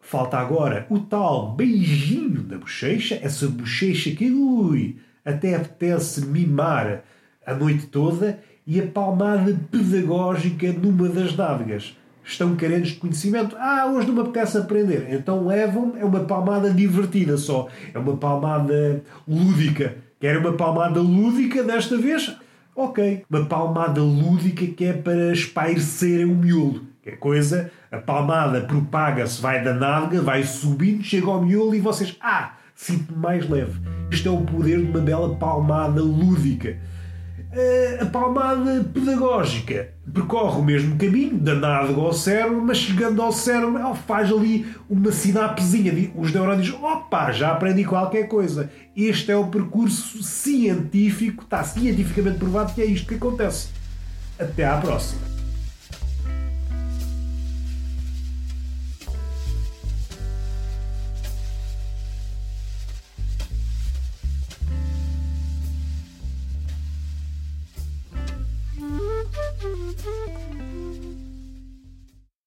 Falta 0.00 0.38
agora 0.38 0.86
o 0.90 0.98
tal 0.98 1.54
beijinho 1.54 2.42
da 2.42 2.58
bochecha, 2.58 3.18
essa 3.22 3.46
bochecha 3.46 4.10
que, 4.10 4.30
ui, 4.30 4.98
até 5.24 5.54
apetece 5.54 6.26
mimar 6.26 7.04
a 7.46 7.54
noite 7.54 7.86
toda, 7.86 8.40
e 8.66 8.80
a 8.80 8.86
palmada 8.86 9.58
pedagógica 9.70 10.72
numa 10.72 11.08
das 11.08 11.34
nádegas. 11.34 11.96
Estão 12.24 12.54
carentes 12.56 12.92
de 12.92 12.98
conhecimento. 12.98 13.56
Ah, 13.58 13.86
hoje 13.86 14.06
não 14.06 14.14
me 14.14 14.20
apetece 14.20 14.58
aprender. 14.58 15.08
Então 15.10 15.46
levam, 15.46 15.94
é 15.98 16.04
uma 16.04 16.20
palmada 16.20 16.70
divertida 16.70 17.36
só. 17.36 17.68
É 17.92 17.98
uma 17.98 18.16
palmada 18.16 19.02
lúdica. 19.26 19.96
Quer 20.20 20.38
uma 20.38 20.52
palmada 20.52 21.00
lúdica 21.00 21.62
desta 21.62 21.96
vez? 21.96 22.36
Ok. 22.76 23.24
Uma 23.28 23.46
palmada 23.46 24.00
lúdica 24.00 24.66
que 24.66 24.84
é 24.84 24.92
para 24.92 25.32
espairecer 25.32 26.26
o 26.26 26.34
miolo. 26.34 26.82
Que 27.02 27.10
é 27.10 27.16
coisa, 27.16 27.70
a 27.90 27.96
palmada 27.96 28.60
propaga-se, 28.60 29.40
vai 29.40 29.64
da 29.64 29.72
nádega, 29.72 30.22
vai 30.22 30.42
subindo, 30.44 31.02
chega 31.02 31.26
ao 31.26 31.42
miolo 31.42 31.74
e 31.74 31.80
vocês, 31.80 32.14
ah, 32.20 32.52
sinto-me 32.74 33.18
mais 33.18 33.48
leve. 33.48 33.80
Isto 34.10 34.28
é 34.28 34.32
o 34.32 34.42
poder 34.42 34.84
de 34.84 34.90
uma 34.90 35.00
bela 35.00 35.34
palmada 35.36 36.02
lúdica. 36.02 36.78
A 38.00 38.06
palmada 38.06 38.84
pedagógica 38.94 39.88
percorre 40.12 40.60
o 40.60 40.64
mesmo 40.64 40.96
caminho, 40.96 41.36
da 41.36 41.54
nádega 41.54 42.00
ao 42.00 42.12
cérebro, 42.12 42.62
mas 42.62 42.78
chegando 42.78 43.20
ao 43.20 43.32
cérebro 43.32 43.92
faz 44.06 44.30
ali 44.30 44.66
uma 44.88 45.10
sinapsezinha. 45.10 46.12
Os 46.14 46.32
neurónios, 46.32 46.72
opa, 46.72 47.32
já 47.32 47.50
aprendi 47.50 47.84
qualquer 47.84 48.28
coisa. 48.28 48.70
Este 48.96 49.32
é 49.32 49.36
o 49.36 49.48
percurso 49.48 50.22
científico, 50.22 51.42
está 51.42 51.64
cientificamente 51.64 52.38
provado 52.38 52.72
que 52.72 52.82
é 52.82 52.86
isto 52.86 53.08
que 53.08 53.14
acontece. 53.14 53.68
Até 54.38 54.64
à 54.64 54.76
próxima. 54.76 55.29